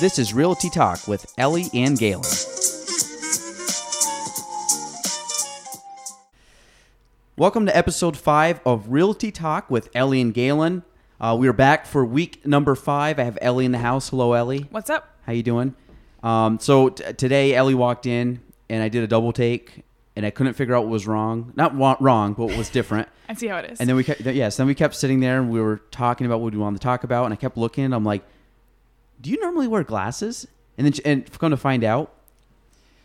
This 0.00 0.18
is 0.18 0.34
Realty 0.34 0.70
Talk 0.70 1.06
with 1.06 1.32
Ellie 1.38 1.66
and 1.72 1.96
Gaelan. 1.96 2.44
Welcome 7.36 7.66
to 7.66 7.76
episode 7.76 8.16
five 8.16 8.60
of 8.66 8.90
Realty 8.90 9.30
Talk 9.30 9.70
with 9.70 9.88
Ellie 9.94 10.20
and 10.20 10.34
Gaelan. 10.34 10.82
Uh, 11.20 11.36
we 11.38 11.48
are 11.48 11.52
back 11.52 11.86
for 11.86 12.04
week 12.04 12.44
number 12.46 12.74
five. 12.74 13.18
I 13.18 13.24
have 13.24 13.38
Ellie 13.40 13.64
in 13.64 13.72
the 13.72 13.78
house. 13.78 14.10
Hello, 14.10 14.32
Ellie. 14.32 14.66
What's 14.70 14.90
up? 14.90 15.16
How 15.26 15.32
you 15.32 15.42
doing? 15.42 15.74
Um, 16.22 16.58
so 16.58 16.88
t- 16.88 17.12
today 17.12 17.54
Ellie 17.54 17.74
walked 17.74 18.06
in 18.06 18.40
and 18.68 18.82
I 18.82 18.88
did 18.88 19.04
a 19.04 19.06
double 19.06 19.32
take 19.32 19.84
and 20.16 20.24
I 20.26 20.30
couldn't 20.30 20.54
figure 20.54 20.74
out 20.74 20.84
what 20.84 20.90
was 20.90 21.06
wrong. 21.06 21.52
Not 21.56 21.74
wa- 21.74 21.96
wrong, 22.00 22.32
but 22.32 22.46
what 22.46 22.56
was 22.56 22.68
different. 22.70 23.08
I 23.28 23.34
see 23.34 23.46
how 23.48 23.58
it 23.58 23.70
is. 23.72 23.80
And 23.80 23.88
then 23.88 23.96
we 23.96 24.02
kept, 24.04 24.20
yes, 24.22 24.56
then 24.56 24.66
we 24.66 24.74
kept 24.74 24.94
sitting 24.94 25.20
there 25.20 25.38
and 25.40 25.50
we 25.50 25.60
were 25.60 25.78
talking 25.90 26.26
about 26.26 26.40
what 26.40 26.52
we 26.52 26.58
wanted 26.58 26.80
to 26.80 26.84
talk 26.84 27.04
about, 27.04 27.24
and 27.26 27.32
I 27.32 27.36
kept 27.36 27.56
looking. 27.56 27.84
And 27.84 27.94
I'm 27.94 28.04
like, 28.04 28.24
"Do 29.20 29.30
you 29.30 29.38
normally 29.40 29.68
wear 29.68 29.84
glasses?" 29.84 30.46
And 30.78 30.84
then 30.86 30.92
she- 30.92 31.04
and 31.04 31.30
come 31.38 31.50
to 31.50 31.56
find 31.56 31.84
out, 31.84 32.12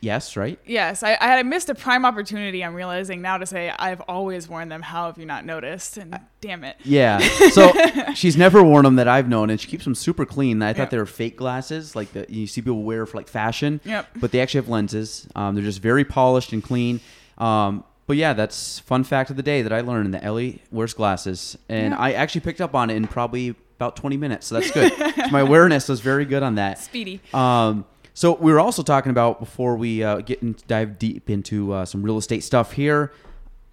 yes, 0.02 0.36
right? 0.36 0.60
yes, 0.66 1.04
I, 1.04 1.18
I 1.22 1.28
had 1.28 1.46
missed 1.46 1.70
a 1.70 1.76
prime 1.76 2.06
opportunity. 2.06 2.64
I'm 2.64 2.74
realizing 2.76 3.22
now 3.22 3.38
to 3.38 3.46
say 3.46 3.70
I've 3.78 4.02
always 4.02 4.50
worn 4.50 4.68
them. 4.70 4.82
How 4.82 5.06
have 5.06 5.18
you 5.18 5.26
not 5.26 5.46
noticed? 5.46 5.98
And 5.98 6.20
damn 6.42 6.64
it. 6.64 6.76
Yeah. 6.84 7.20
So 7.52 7.72
she's 8.14 8.36
never 8.38 8.64
worn 8.64 8.84
them 8.86 8.96
that 8.98 9.08
I've 9.08 9.28
known, 9.30 9.50
and 9.50 9.60
she 9.60 9.68
keeps 9.68 9.84
them 9.84 9.96
super 9.96 10.26
clean. 10.26 10.62
I 10.62 10.74
thought 10.74 10.84
Yep. 10.84 10.90
they 10.90 10.98
were 10.98 11.06
fake 11.06 11.38
glasses, 11.38 11.96
like 11.96 12.12
that 12.14 12.30
you 12.30 12.48
see 12.48 12.62
people 12.62 12.84
wear 12.84 13.06
for 13.06 13.18
like 13.18 13.28
fashion. 13.28 13.80
Yep. 13.84 14.08
But 14.20 14.32
they 14.32 14.40
actually 14.42 14.60
have 14.60 14.70
lenses. 14.70 15.28
Um, 15.36 15.56
they're 15.56 15.64
just 15.64 15.82
very 15.82 16.04
polished 16.06 16.54
and 16.54 16.64
clean. 16.64 17.00
Um, 17.38 17.84
but 18.08 18.18
yeah, 18.18 18.34
that's 18.34 18.80
fun 18.80 19.04
fact 19.04 19.30
of 19.30 19.36
the 19.38 19.44
day 19.44 19.62
that 19.62 19.72
I 19.72 19.82
learned 19.82 20.14
that 20.14 20.24
Ellie 20.24 20.62
wears 20.72 20.94
glasses, 20.94 21.58
and 21.70 21.92
Yeah. 21.94 22.00
I 22.00 22.14
actually 22.14 22.42
picked 22.42 22.62
up 22.62 22.74
on 22.76 22.90
it 22.90 22.96
in 22.96 23.08
probably 23.08 23.56
about 23.78 23.96
20 23.96 24.16
minutes. 24.18 24.48
So 24.48 24.56
that's 24.56 24.72
good. 24.72 24.94
So 25.16 25.28
my 25.32 25.40
awareness 25.42 25.88
was 25.90 26.02
very 26.02 26.26
good 26.26 26.44
on 26.44 26.56
that. 26.56 26.78
Speedy. 26.90 27.20
Um, 27.34 27.86
so 28.14 28.34
we 28.36 28.52
were 28.52 28.60
also 28.60 28.84
talking 28.84 29.10
about 29.12 29.40
before 29.40 29.76
we 29.76 30.04
uh, 30.04 30.18
get 30.18 30.42
and 30.42 30.56
dive 30.68 31.00
deep 31.00 31.30
into 31.30 31.72
uh, 31.74 31.86
some 31.86 32.04
real 32.04 32.18
estate 32.18 32.44
stuff 32.44 32.74
here. 32.74 33.12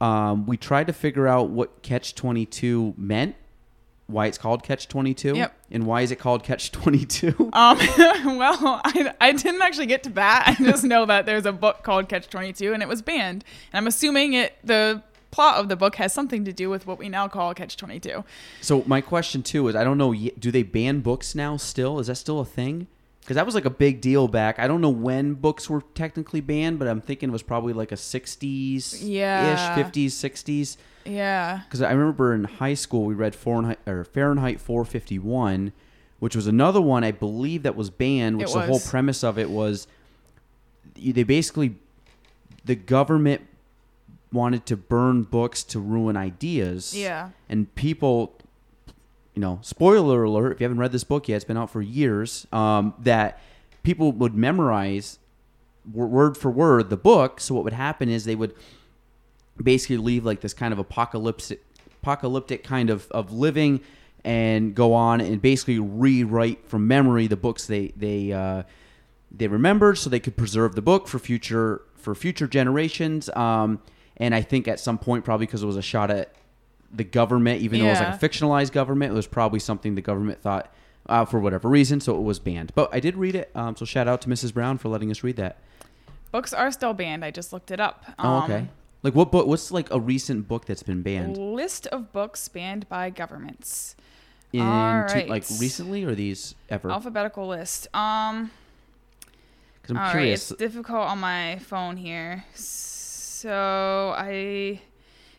Um, 0.01 0.47
we 0.47 0.57
tried 0.57 0.87
to 0.87 0.93
figure 0.93 1.27
out 1.27 1.51
what 1.51 1.83
Catch 1.83 2.15
Twenty 2.15 2.47
Two 2.47 2.95
meant, 2.97 3.35
why 4.07 4.27
it's 4.27 4.39
called 4.39 4.63
Catch 4.63 4.87
Twenty 4.87 5.13
Two, 5.13 5.35
Yep. 5.35 5.55
and 5.73 5.87
why 5.87 6.03
is 6.03 6.13
it 6.13 6.17
called 6.21 6.45
Catch 6.45 6.71
Twenty 6.71 7.05
Two? 7.05 7.51
Um, 7.53 7.79
well, 8.39 8.81
I, 8.85 9.13
I 9.21 9.33
didn't 9.33 9.63
actually 9.63 9.87
get 9.87 10.05
to 10.05 10.11
that. 10.11 10.45
I 10.47 10.63
just 10.65 10.85
know 10.85 11.05
that 11.07 11.27
there's 11.27 11.47
a 11.47 11.53
book 11.53 11.83
called 11.83 12.09
Catch 12.09 12.29
22 12.29 12.73
and 12.73 12.83
it 12.83 12.89
was 12.89 13.03
banned. 13.03 13.45
And 13.73 13.79
I'm 13.79 13.87
assuming 13.89 14.35
it 14.35 14.55
the 14.63 15.03
plot 15.33 15.57
of 15.57 15.69
the 15.69 15.77
book 15.77 15.97
has 15.97 16.13
something 16.13 16.45
to 16.45 16.53
do 16.53 16.71
with 16.71 16.87
what 16.87 16.99
we 16.99 17.09
now 17.09 17.27
call 17.27 17.53
Catch 17.55 17.77
22. 17.77 18.23
So 18.61 18.85
my 18.87 19.01
question 19.01 19.43
too 19.43 19.67
is, 19.69 19.75
I 19.75 19.83
don't 19.83 19.99
know, 19.99 20.15
do 20.15 20.51
they 20.53 20.63
ban 20.63 21.01
books 21.01 21.35
now? 21.35 21.57
Still, 21.57 21.99
is 21.99 22.07
that 22.07 22.15
still 22.17 22.39
a 22.39 22.45
thing? 22.45 22.87
Because 23.29 23.35
that 23.35 23.45
was 23.45 23.55
like 23.55 23.67
a 23.67 23.71
big 23.71 24.01
deal 24.01 24.27
back. 24.27 24.59
I 24.59 24.67
don't 24.67 24.81
know 24.81 24.89
when 24.89 25.35
books 25.35 25.69
were 25.69 25.83
technically 25.95 26.41
banned, 26.41 26.79
but 26.79 26.89
I'm 26.89 27.03
thinking 27.03 27.29
it 27.29 27.33
was 27.33 27.43
probably 27.43 27.75
like 27.75 27.93
a 27.93 27.97
'60s, 27.97 29.01
Yeah. 29.03 29.53
ish, 29.53 29.85
'50s, 29.85 30.13
'60s. 30.13 30.79
Yeah. 31.05 31.61
because 31.65 31.83
I 31.83 31.93
remember 31.93 32.33
in 32.35 32.45
high 32.45 32.73
school 32.73 33.05
we 33.05 33.13
read 33.13 33.35
Fahrenheit 33.35 33.81
or 33.87 34.05
Fahrenheit 34.05 34.63
451, 34.63 35.73
which 36.21 36.35
was 36.35 36.47
another 36.47 36.81
one 36.81 37.05
I 37.05 37.11
believe 37.13 37.65
that 37.65 37.77
was 37.77 37.91
banned. 37.91 38.39
Which 38.39 38.49
It 38.49 38.55
the 38.55 38.61
whole 38.63 38.81
premise 38.81 39.23
of 39.23 39.39
it 39.39 39.51
was 39.51 39.87
they 40.97 41.23
basically 41.23 41.75
the 42.65 42.77
government 42.77 43.43
wanted 44.33 44.65
to 44.67 44.77
burn 44.79 45.25
books 45.25 45.63
to 45.65 45.79
ruin 45.81 46.17
ideas. 46.17 46.97
Yeah. 46.97 47.31
and 47.47 47.75
people. 47.75 48.35
You 49.39 49.43
know, 49.43 49.61
spoiler 49.63 50.25
alert! 50.25 50.55
If 50.55 50.61
you 50.61 50.65
haven't 50.65 50.81
read 50.81 50.91
this 50.91 51.05
book 51.05 51.29
yet, 51.29 51.37
it's 51.37 51.45
been 51.45 51.57
out 51.57 51.71
for 51.71 51.81
years. 51.81 52.45
Um, 52.51 52.95
that 52.99 53.41
people 53.85 54.11
would 54.11 54.35
memorize 54.35 55.21
word 55.93 56.37
for 56.37 56.51
word 56.51 56.91
the 56.91 56.97
book. 56.97 57.41
So 57.41 57.55
what 57.55 57.63
would 57.63 57.73
happen 57.73 58.09
is 58.09 58.25
they 58.25 58.35
would 58.35 58.53
basically 59.63 59.99
leave 59.99 60.25
like 60.25 60.41
this 60.41 60.53
kind 60.53 60.73
of 60.73 60.81
apocalyptic 60.81 61.65
apocalyptic 62.03 62.65
kind 62.65 62.91
of, 62.91 63.09
of 63.13 63.31
living 63.31 63.81
and 64.25 64.75
go 64.75 64.93
on 64.93 65.21
and 65.21 65.41
basically 65.41 65.79
rewrite 65.79 66.69
from 66.69 66.89
memory 66.89 67.29
the 67.29 67.37
books 67.37 67.69
they 67.69 67.93
they 67.97 68.33
uh, 68.33 68.65
they 69.31 69.47
remembered 69.47 69.99
so 69.99 70.11
they 70.11 70.19
could 70.19 70.37
preserve 70.37 70.75
the 70.75 70.83
book 70.83 71.07
for 71.07 71.21
future 71.21 71.83
for 71.95 72.17
future 72.17 72.49
generations 72.49 73.31
um, 73.37 73.81
and 74.17 74.35
I 74.35 74.43
think 74.43 74.67
at 74.67 74.81
some 74.81 74.99
point 74.99 75.25
probably 75.25 75.47
because 75.47 75.63
it 75.63 75.67
was 75.67 75.77
a 75.77 75.83
shot 75.83 76.11
at 76.11 76.35
the 76.93 77.05
government 77.05 77.61
even 77.63 77.81
though 77.81 77.87
it 77.87 77.91
was 77.91 78.01
like 78.01 78.15
a 78.23 78.29
fictionalized 78.29 78.73
government 78.73 79.13
it 79.13 79.15
was 79.15 79.27
probably 79.27 79.59
something 79.61 79.95
the 79.95 80.01
government 80.03 80.41
thought 80.41 80.73
uh, 81.07 81.25
for 81.25 81.39
whatever 81.39 81.69
reason 81.69 82.01
so 82.01 82.17
it 82.17 82.23
was 82.23 82.39
banned 82.39 82.73
but 82.75 82.89
I 82.93 83.01
did 83.01 83.17
read 83.17 83.35
it 83.35 83.51
um, 83.55 83.77
so 83.77 83.85
shout 83.85 84.09
out 84.09 84.21
to 84.23 84.29
Mrs. 84.29 84.53
Brown 84.55 84.79
for 84.79 84.89
letting 84.89 85.11
us 85.11 85.23
read 85.23 85.37
that 85.37 85.59
Books 86.31 86.53
are 86.53 86.71
still 86.71 86.93
banned. 86.93 87.25
I 87.25 87.31
just 87.31 87.53
looked 87.55 87.71
it 87.71 87.81
up. 87.81 88.05
oh 88.19 88.43
okay 88.45 88.57
Um, 88.59 88.69
like 89.03 89.15
what 89.15 89.31
book 89.33 89.47
what's 89.47 89.71
like 89.71 89.91
a 89.91 89.99
recent 90.01 90.49
book 90.49 90.65
that's 90.67 90.83
been 90.83 91.03
banned 91.03 91.37
List 91.37 91.87
of 91.89 92.13
books 92.13 92.49
banned 92.49 92.89
by 92.89 93.11
governments. 93.11 93.95
in 94.53 94.61
All 94.61 95.07
two- 95.09 95.15
right. 95.15 95.29
like 95.29 95.45
recently 95.59 96.05
or 96.05 96.15
these 96.15 96.55
ever? 96.71 96.91
Alphabetical 96.91 97.47
list. 97.49 97.87
Um, 97.95 98.51
Because 99.81 99.91
I'm 99.93 99.97
all 99.99 100.03
right, 100.05 100.13
curious. 100.13 100.51
it's 100.51 100.59
difficult 100.59 101.07
on 101.09 101.19
my 101.21 101.59
phone 101.61 101.97
here. 101.97 102.45
So 102.55 104.15
I 104.17 104.81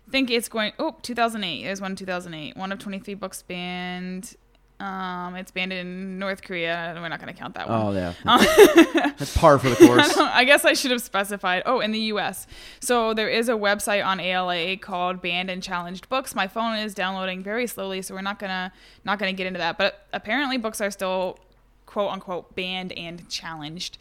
think 0.10 0.30
it's 0.32 0.50
going. 0.50 0.74
Oh, 0.80 0.96
2008. 1.02 1.64
There's 1.64 1.82
one 1.82 1.96
2008. 1.96 2.58
One 2.58 2.72
of 2.72 2.80
23 2.80 3.14
books 3.16 3.42
banned. 3.42 4.36
Um, 4.80 5.36
it's 5.36 5.52
banned 5.52 5.74
in 5.74 6.20
North 6.20 6.42
Korea. 6.42 6.94
We're 6.96 7.10
not 7.10 7.20
going 7.20 7.34
to 7.34 7.38
count 7.38 7.56
that 7.56 7.68
one. 7.68 7.82
oh 7.82 7.92
yeah, 7.92 8.14
that's 9.18 9.36
par 9.36 9.60
for 9.60 9.70
the 9.70 9.76
course. 9.88 10.16
I 10.18 10.46
guess 10.46 10.64
I 10.64 10.72
should 10.72 10.92
have 10.92 11.02
specified. 11.02 11.64
Oh, 11.66 11.82
in 11.82 11.92
the 11.92 12.00
U.S. 12.00 12.48
So 12.80 13.14
there 13.14 13.28
is 13.28 13.50
a 13.50 13.54
website 13.54 14.06
on 14.06 14.22
ALA 14.22 14.78
called 14.78 15.22
Banned 15.22 15.50
and 15.50 15.62
Challenged 15.62 16.08
Books. 16.08 16.34
My 16.34 16.48
phone 16.48 16.78
is 16.78 16.94
downloading 16.94 17.44
very 17.44 17.68
slowly, 17.68 18.02
so 18.02 18.16
we're 18.16 18.22
not 18.22 18.40
gonna 18.40 18.72
not 19.04 19.20
gonna 19.20 19.34
get 19.34 19.48
into 19.48 19.58
that. 19.58 19.78
But 19.78 20.08
apparently, 20.14 20.58
books 20.58 20.80
are 20.80 20.92
still 20.92 21.38
quote 21.86 22.12
unquote 22.14 22.56
banned 22.56 22.94
and 22.94 23.28
challenged. 23.28 23.98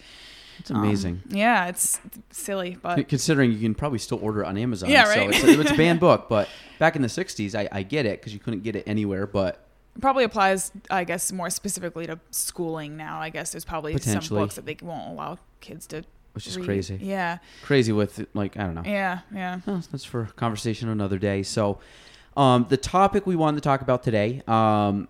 It's 0.58 0.70
amazing. 0.70 1.22
Yeah, 1.28 1.68
it's 1.68 2.00
silly, 2.30 2.76
but 2.80 3.08
Considering 3.08 3.52
you 3.52 3.58
can 3.60 3.74
probably 3.74 3.98
still 3.98 4.18
order 4.22 4.42
it 4.42 4.46
on 4.46 4.56
Amazon. 4.58 4.90
Yeah, 4.90 5.04
So 5.04 5.10
right. 5.10 5.30
it's 5.30 5.42
a, 5.44 5.60
it's 5.60 5.70
a 5.70 5.76
banned 5.76 6.00
book, 6.08 6.28
but 6.28 6.48
back 6.78 6.96
in 6.96 7.02
the 7.02 7.08
'60s, 7.08 7.54
I, 7.54 7.68
I 7.70 7.82
get 7.82 8.06
it 8.06 8.20
because 8.20 8.32
you 8.34 8.40
couldn't 8.40 8.62
get 8.62 8.76
it 8.76 8.84
anywhere. 8.86 9.26
But 9.26 9.64
probably 10.00 10.24
applies, 10.24 10.70
I 10.90 11.04
guess, 11.04 11.32
more 11.32 11.50
specifically 11.50 12.06
to 12.06 12.18
schooling 12.30 12.96
now. 12.96 13.20
I 13.20 13.30
guess 13.30 13.52
there's 13.52 13.64
probably 13.64 13.96
some 13.98 14.20
books 14.36 14.54
that 14.56 14.64
they 14.66 14.76
won't 14.82 15.08
allow 15.10 15.38
kids 15.60 15.86
to. 15.88 16.04
which 16.34 16.46
is 16.46 16.56
read. 16.56 16.66
crazy. 16.66 16.98
Yeah, 17.00 17.38
Crazy 17.62 17.92
with 17.92 18.26
like 18.34 18.56
I 18.56 18.64
don't 18.64 18.74
know. 18.74 18.82
yeah, 18.84 19.20
yeah. 19.34 19.60
That's 19.66 20.04
for 20.04 20.26
conversation 20.36 20.88
another 20.88 21.18
day. 21.18 21.42
So, 21.42 21.78
um, 22.36 22.66
the 22.68 22.76
topic 22.76 23.26
we 23.26 23.34
wanted 23.36 23.56
to 23.56 23.62
talk 23.62 23.80
about 23.80 24.02
today, 24.04 24.42
um, 24.46 25.08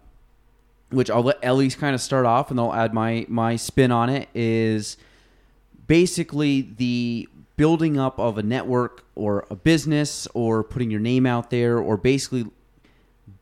which 0.91 1.11
I'll 1.11 1.23
let 1.23 1.39
Ellie 1.43 1.69
kind 1.71 1.95
of 1.95 2.01
start 2.01 2.25
off, 2.25 2.51
and 2.51 2.59
I'll 2.59 2.73
add 2.73 2.95
my 2.95 3.27
my 3.29 3.57
spin 3.57 3.91
on 3.93 4.09
it, 4.09 4.29
is 4.35 4.97
basically 5.89 6.61
the 6.77 7.29
building 7.57 7.99
up 7.99 8.21
of 8.21 8.39
a 8.39 8.43
network 8.43 9.05
or 9.17 9.45
a 9.51 9.57
business 9.57 10.29
or 10.33 10.63
putting 10.63 10.91
your 10.93 11.01
name 11.01 11.27
out 11.27 11.51
there 11.51 11.79
or 11.79 11.97
basically 11.97 12.47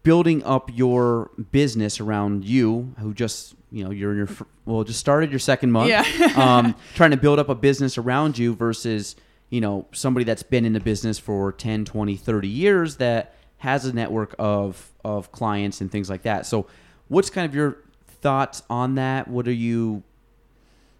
building 0.02 0.42
up 0.44 0.70
your 0.72 1.30
business 1.50 2.00
around 2.00 2.44
you 2.44 2.94
who 3.00 3.12
just 3.12 3.54
you 3.70 3.84
know 3.84 3.90
you're 3.90 4.12
in 4.12 4.16
your 4.16 4.28
well 4.64 4.84
just 4.84 4.98
started 5.00 5.30
your 5.30 5.38
second 5.38 5.70
month 5.70 5.90
Yeah. 5.90 6.02
um, 6.36 6.74
trying 6.94 7.10
to 7.10 7.16
build 7.18 7.38
up 7.38 7.48
a 7.50 7.54
business 7.54 7.98
around 7.98 8.38
you 8.38 8.54
versus 8.54 9.16
you 9.50 9.60
know 9.60 9.86
somebody 9.92 10.24
that's 10.24 10.42
been 10.44 10.64
in 10.64 10.72
the 10.72 10.80
business 10.80 11.18
for 11.18 11.52
10 11.52 11.84
20 11.84 12.16
30 12.16 12.48
years 12.48 12.96
that 12.96 13.34
has 13.58 13.84
a 13.84 13.92
network 13.92 14.34
of 14.38 14.92
of 15.04 15.30
clients 15.32 15.80
and 15.80 15.90
things 15.92 16.08
like 16.08 16.22
that 16.22 16.46
so 16.46 16.66
what's 17.08 17.28
kind 17.28 17.46
of 17.48 17.54
your 17.54 17.78
thoughts 18.22 18.62
on 18.70 18.94
that 18.94 19.28
what 19.28 19.46
are 19.46 19.52
you 19.52 20.02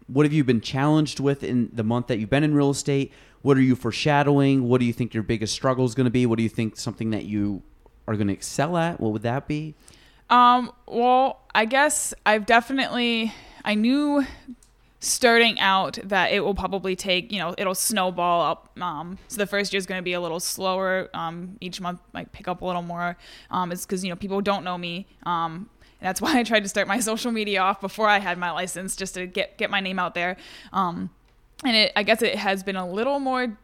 what 0.07 0.25
have 0.25 0.33
you 0.33 0.43
been 0.43 0.61
challenged 0.61 1.19
with 1.19 1.43
in 1.43 1.69
the 1.73 1.83
month 1.83 2.07
that 2.07 2.17
you've 2.17 2.29
been 2.29 2.43
in 2.43 2.53
real 2.53 2.69
estate? 2.69 3.11
What 3.41 3.57
are 3.57 3.61
you 3.61 3.75
foreshadowing? 3.75 4.67
What 4.67 4.79
do 4.79 4.85
you 4.85 4.93
think 4.93 5.13
your 5.13 5.23
biggest 5.23 5.53
struggle 5.53 5.85
is 5.85 5.95
going 5.95 6.05
to 6.05 6.11
be? 6.11 6.25
What 6.25 6.37
do 6.37 6.43
you 6.43 6.49
think 6.49 6.77
something 6.77 7.11
that 7.11 7.25
you 7.25 7.61
are 8.07 8.15
going 8.15 8.27
to 8.27 8.33
excel 8.33 8.77
at? 8.77 8.99
What 8.99 9.11
would 9.13 9.23
that 9.23 9.47
be? 9.47 9.75
Um, 10.29 10.71
well, 10.87 11.41
I 11.53 11.65
guess 11.65 12.13
I've 12.25 12.45
definitely 12.45 13.33
I 13.63 13.75
knew 13.75 14.25
starting 14.99 15.59
out 15.59 15.99
that 16.03 16.31
it 16.31 16.39
will 16.39 16.55
probably 16.55 16.95
take, 16.95 17.31
you 17.31 17.39
know, 17.39 17.53
it'll 17.57 17.75
snowball 17.75 18.41
up. 18.41 18.79
Um, 18.81 19.17
so 19.27 19.37
the 19.37 19.45
first 19.45 19.71
year 19.71 19.77
is 19.77 19.85
going 19.85 19.99
to 19.99 20.03
be 20.03 20.13
a 20.13 20.21
little 20.21 20.39
slower. 20.39 21.09
Um, 21.13 21.57
each 21.61 21.79
month 21.79 21.99
might 22.13 22.31
pick 22.31 22.47
up 22.47 22.61
a 22.61 22.65
little 22.65 22.81
more. 22.81 23.17
Um, 23.51 23.71
it's 23.71 23.85
because, 23.85 24.03
you 24.03 24.09
know, 24.09 24.15
people 24.15 24.41
don't 24.41 24.63
know 24.63 24.77
me. 24.77 25.07
Um, 25.23 25.69
and 25.99 26.07
that's 26.07 26.21
why 26.21 26.37
I 26.37 26.43
tried 26.43 26.63
to 26.63 26.69
start 26.69 26.87
my 26.87 26.99
social 26.99 27.31
media 27.31 27.61
off 27.61 27.79
before 27.79 28.09
I 28.09 28.19
had 28.19 28.37
my 28.37 28.51
license 28.51 28.95
just 28.95 29.13
to 29.15 29.27
get, 29.27 29.57
get 29.57 29.69
my 29.69 29.79
name 29.79 29.99
out 29.99 30.15
there. 30.15 30.37
Um, 30.73 31.11
and 31.63 31.75
it, 31.75 31.91
I 31.95 32.03
guess 32.03 32.21
it 32.21 32.35
has 32.35 32.63
been 32.63 32.75
a 32.75 32.89
little 32.89 33.19
more 33.19 33.57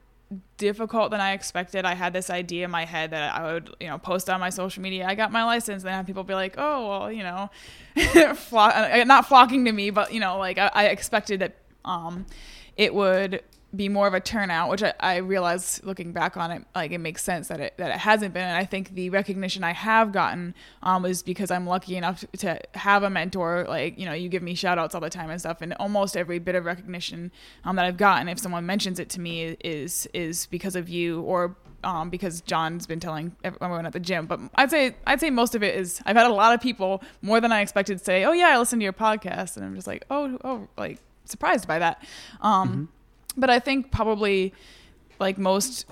difficult 0.58 1.12
than 1.12 1.20
I 1.22 1.34
expected. 1.34 1.86
I 1.86 1.94
had 1.94 2.14
this 2.14 2.30
idea 2.30 2.66
in 2.66 2.72
my 2.72 2.86
head 2.86 3.12
that 3.12 3.36
I 3.36 3.54
would, 3.54 3.76
you 3.80 3.88
know, 3.88 3.98
post 3.98 4.30
on 4.30 4.40
my 4.40 4.50
social 4.50 4.82
media. 4.82 5.06
I 5.08 5.16
got 5.16 5.32
my 5.32 5.44
license, 5.44 5.84
and 5.84 5.90
then 5.90 5.96
have 5.96 6.06
people 6.06 6.24
be 6.24 6.34
like, 6.34 6.56
"Oh, 6.58 6.88
well, 6.88 7.12
you 7.12 7.24
know, 7.24 7.50
uh, 7.98 9.04
not 9.06 9.28
flocking 9.28 9.66
to 9.66 9.72
me, 9.72 9.90
but 9.90 10.14
you 10.14 10.20
know, 10.20 10.38
like 10.38 10.58
I, 10.58 10.72
I 10.74 10.86
expected 10.86 11.42
that 11.42 11.56
um, 11.86 12.26
it 12.78 12.94
would 12.94 13.44
be 13.76 13.90
more 13.90 14.08
of 14.08 14.14
a 14.14 14.20
turnout, 14.20 14.70
which 14.70 14.84
I, 14.84 14.94
I 15.00 15.16
realize 15.18 15.82
looking 15.84 16.12
back 16.12 16.38
on 16.38 16.52
it, 16.52 16.64
like 16.76 16.92
it 16.92 17.00
makes 17.00 17.24
sense 17.24 17.48
that 17.48 17.60
it 17.60 17.74
that 17.78 17.92
it 17.92 17.98
hasn't 17.98 18.34
been. 18.34 18.44
And 18.44 18.58
I 18.58 18.66
think 18.66 18.94
the 18.94 19.10
recognition 19.10 19.64
I 19.64 19.74
have 19.74 20.12
gotten 20.12 20.54
um, 20.84 21.06
is 21.06 21.24
because 21.24 21.50
I'm 21.52 21.66
lucky 21.66 21.96
enough 21.98 22.24
to, 22.40 22.60
have 22.76 23.04
a 23.04 23.10
mentor. 23.10 23.66
Like 23.68 23.98
you 23.98 24.06
know, 24.06 24.14
you 24.14 24.30
give 24.30 24.44
me 24.44 24.56
shout 24.56 24.78
outs 24.78 24.94
all 24.94 25.02
the 25.02 25.10
time 25.10 25.30
and 25.30 25.40
stuff, 25.40 25.62
and 25.62 25.74
almost 25.74 26.16
every 26.16 26.40
bit 26.40 26.56
of 26.56 26.66
recognition 26.66 27.32
um, 27.66 27.76
that 27.78 27.86
I've 27.86 27.98
gotten, 27.98 28.28
if 28.30 28.40
someone 28.40 28.66
mentions 28.66 29.00
it 29.00 29.10
to 29.12 29.22
me, 29.22 29.56
is 29.64 30.08
is 30.14 30.46
because 30.48 30.76
of 30.76 30.90
you 30.90 31.22
or 31.22 31.56
um, 31.84 32.10
because 32.10 32.42
John's 32.42 32.88
been 32.88 33.00
telling 33.00 33.36
everyone 33.44 33.86
at 33.86 33.94
the 33.94 34.00
gym. 34.00 34.26
But 34.26 34.40
I'd 34.56 34.70
say 34.72 34.96
I'd 35.08 35.20
say 35.20 35.30
most 35.30 35.56
of 35.56 35.64
it 35.64 35.76
is 35.76 36.02
I've 36.06 36.16
had 36.16 36.28
a 36.28 36.34
lot 36.34 36.54
of 36.54 36.62
people 36.62 37.04
more 37.22 37.42
than 37.42 37.52
I 37.52 37.62
expected 37.62 38.04
say, 38.04 38.24
"Oh 38.26 38.34
yeah, 38.34 38.50
I 38.50 38.58
listened 38.58 38.82
to 38.82 38.84
your 38.84 38.94
podcast," 38.94 39.58
and 39.58 39.66
I'm 39.66 39.76
just 39.76 39.88
like, 39.88 40.06
"Oh 40.10 40.38
oh," 40.44 40.68
like 40.78 41.00
surprised 41.26 41.68
by 41.68 41.80
that. 41.80 42.04
Um, 42.42 42.70
Mm-hmm. 42.70 42.84
But 43.38 43.50
I 43.50 43.60
think 43.60 43.92
probably 43.92 44.54
like 45.20 45.38
most 45.38 45.86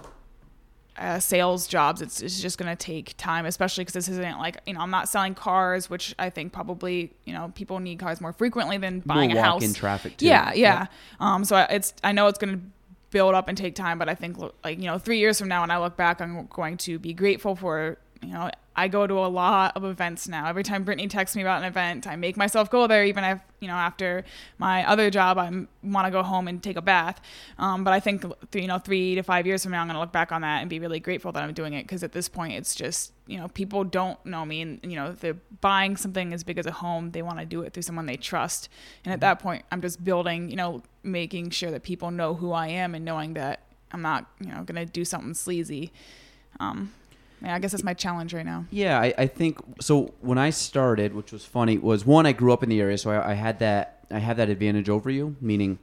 uh, 0.98 1.20
sales 1.20 1.68
jobs, 1.68 2.02
it's, 2.02 2.22
it's 2.22 2.40
just 2.42 2.58
going 2.58 2.70
to 2.70 2.76
take 2.76 3.16
time, 3.18 3.46
especially 3.46 3.84
because 3.84 3.94
this 3.94 4.10
isn't 4.10 4.38
like, 4.38 4.58
you 4.68 4.74
know, 4.74 4.82
I'm 4.82 4.92
not 4.92 5.10
selling 5.10 5.34
cars, 5.34 5.90
which 5.90 6.14
I 6.20 6.30
think 6.30 6.52
probably, 6.54 7.12
you 7.26 7.34
know, 7.34 7.52
people 7.56 7.80
need 7.80 7.98
cars 8.00 8.22
more 8.22 8.34
frequently 8.34 8.78
than 8.78 9.00
buying 9.00 9.30
More 9.32 9.40
a 9.40 9.42
house. 9.42 9.54
walk-in 9.56 9.74
traffic 9.74 10.18
too. 10.18 10.26
Yeah, 10.28 10.54
yeah. 10.54 10.80
Yep. 10.82 10.92
Um, 11.20 11.46
so 11.46 11.56
I- 11.56 11.66
it's, 11.72 11.94
I 12.04 12.12
know 12.12 12.28
it's 12.28 12.38
going 12.38 12.58
to 12.58 12.62
build 13.10 13.34
up 13.34 13.48
and 13.48 13.58
take 13.58 13.74
time, 13.76 13.98
but 13.98 14.10
I 14.10 14.16
think 14.16 14.38
like, 14.64 14.78
you 14.78 14.86
know, 14.86 14.98
three 15.00 15.18
years 15.18 15.40
from 15.40 15.48
now, 15.48 15.62
when 15.62 15.72
I 15.72 15.80
look 15.80 15.98
back, 15.98 16.22
I'm 16.22 16.48
going 16.48 16.78
to 16.78 17.00
be 17.00 17.14
grateful 17.14 17.56
for, 17.56 17.98
you 18.22 18.34
know, 18.34 18.52
I 18.76 18.88
go 18.88 19.06
to 19.06 19.14
a 19.16 19.28
lot 19.28 19.76
of 19.76 19.84
events 19.84 20.28
now. 20.28 20.48
Every 20.48 20.64
time 20.64 20.84
Brittany 20.84 21.08
texts 21.08 21.36
me 21.36 21.42
about 21.42 21.62
an 21.62 21.68
event, 21.68 22.08
I 22.08 22.16
make 22.16 22.38
myself 22.38 22.70
go 22.70 22.88
there, 22.88 23.04
even 23.04 23.24
if 23.24 23.40
you 23.60 23.68
know 23.68 23.74
after 23.74 24.24
my 24.58 24.88
other 24.88 25.10
job, 25.10 25.38
I 25.38 25.50
want 25.84 26.06
to 26.06 26.12
go 26.12 26.24
home 26.24 26.48
and 26.48 26.64
take 26.64 26.78
a 26.78 26.82
bath. 26.82 27.20
Um, 27.58 27.84
but 27.84 27.94
I 27.94 28.00
think 28.00 28.24
you 28.54 28.68
know 28.68 28.78
three 28.78 29.16
to 29.16 29.24
five 29.24 29.46
years 29.46 29.64
from 29.64 29.74
now, 29.74 29.82
I'm 29.82 29.88
going 29.88 29.96
to 29.96 30.00
look 30.00 30.14
back 30.14 30.32
on 30.32 30.42
that 30.42 30.62
and 30.62 30.70
be 30.70 30.80
really 30.80 31.00
grateful 31.00 31.32
that 31.34 31.44
I'm 31.44 31.54
doing 31.54 31.74
it 31.74 31.84
because 31.84 32.04
at 32.04 32.14
this 32.14 32.30
point, 32.30 32.54
it's 32.54 32.74
just 32.74 33.12
you 33.28 33.38
know 33.38 33.50
people 33.50 33.84
don't 33.84 34.24
know 34.26 34.46
me, 34.46 34.62
and 34.62 34.80
you 34.84 34.96
know 34.96 35.12
they're 35.12 35.38
buying 35.60 35.98
something 35.98 36.32
as 36.34 36.44
big 36.44 36.58
as 36.58 36.66
a 36.66 36.72
home, 36.72 37.12
they 37.12 37.22
want 37.22 37.40
to 37.40 37.46
do 37.46 37.64
it 37.64 37.74
through 37.74 37.84
someone 37.84 38.06
they 38.06 38.18
trust. 38.18 38.70
And 39.04 39.14
at 39.14 39.20
that 39.20 39.40
point, 39.40 39.66
I'm 39.72 39.82
just 39.82 40.04
building, 40.04 40.50
you 40.50 40.56
know, 40.56 40.82
making 41.04 41.50
sure 41.50 41.72
that 41.72 41.84
people 41.84 42.10
know 42.10 42.36
who 42.36 42.54
I 42.54 42.68
am 42.68 42.96
and 42.96 43.04
knowing 43.04 43.34
that 43.34 43.64
I'm 43.92 44.02
not 44.02 44.28
you 44.40 44.48
know 44.48 44.64
going 44.64 44.86
to 44.86 44.86
do 44.86 45.04
something 45.04 45.34
sleazy. 45.34 45.92
Um, 46.60 46.94
yeah, 47.44 47.56
I 47.56 47.60
guess 47.60 47.72
that's 47.72 47.84
my 47.84 47.94
challenge 47.94 48.34
right 48.34 48.46
now. 48.46 48.66
Yeah, 48.72 49.00
I, 49.00 49.14
I 49.18 49.28
think 49.28 49.58
so. 49.82 50.14
When 50.22 50.38
I 50.38 50.50
started, 50.52 51.14
which 51.14 51.32
was 51.32 51.44
funny, 51.46 51.78
was 51.78 52.06
one 52.06 52.26
I 52.26 52.32
grew 52.34 52.54
up 52.54 52.64
in 52.64 52.70
the 52.70 52.80
area, 52.82 52.98
so 52.98 53.12
I, 53.12 53.32
I 53.32 53.34
had 53.34 53.60
that 53.60 54.06
I 54.12 54.20
have 54.20 54.38
that 54.38 54.50
advantage 54.50 54.90
over 54.90 55.10
you, 55.10 55.36
meaning, 55.42 55.80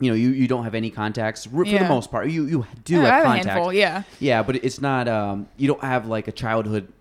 you 0.00 0.10
know, 0.10 0.16
you, 0.16 0.30
you 0.30 0.48
don't 0.48 0.64
have 0.64 0.74
any 0.74 0.90
contacts 0.90 1.46
for 1.46 1.64
Yeah. 1.64 1.82
the 1.84 1.88
most 1.88 2.10
part. 2.10 2.28
You 2.28 2.46
you 2.46 2.66
do 2.84 2.94
Yeah, 2.96 3.00
I 3.00 3.04
have 3.04 3.12
have 3.14 3.24
contacts, 3.24 3.46
handful, 3.48 3.72
yeah. 3.72 4.02
yeah, 4.20 4.42
but 4.42 4.56
it's 4.56 4.80
not. 4.80 5.08
Um, 5.08 5.48
you 5.56 5.68
don't 5.68 5.82
have 5.82 6.06
like 6.06 6.28
a 6.28 6.32
childhood 6.32 6.92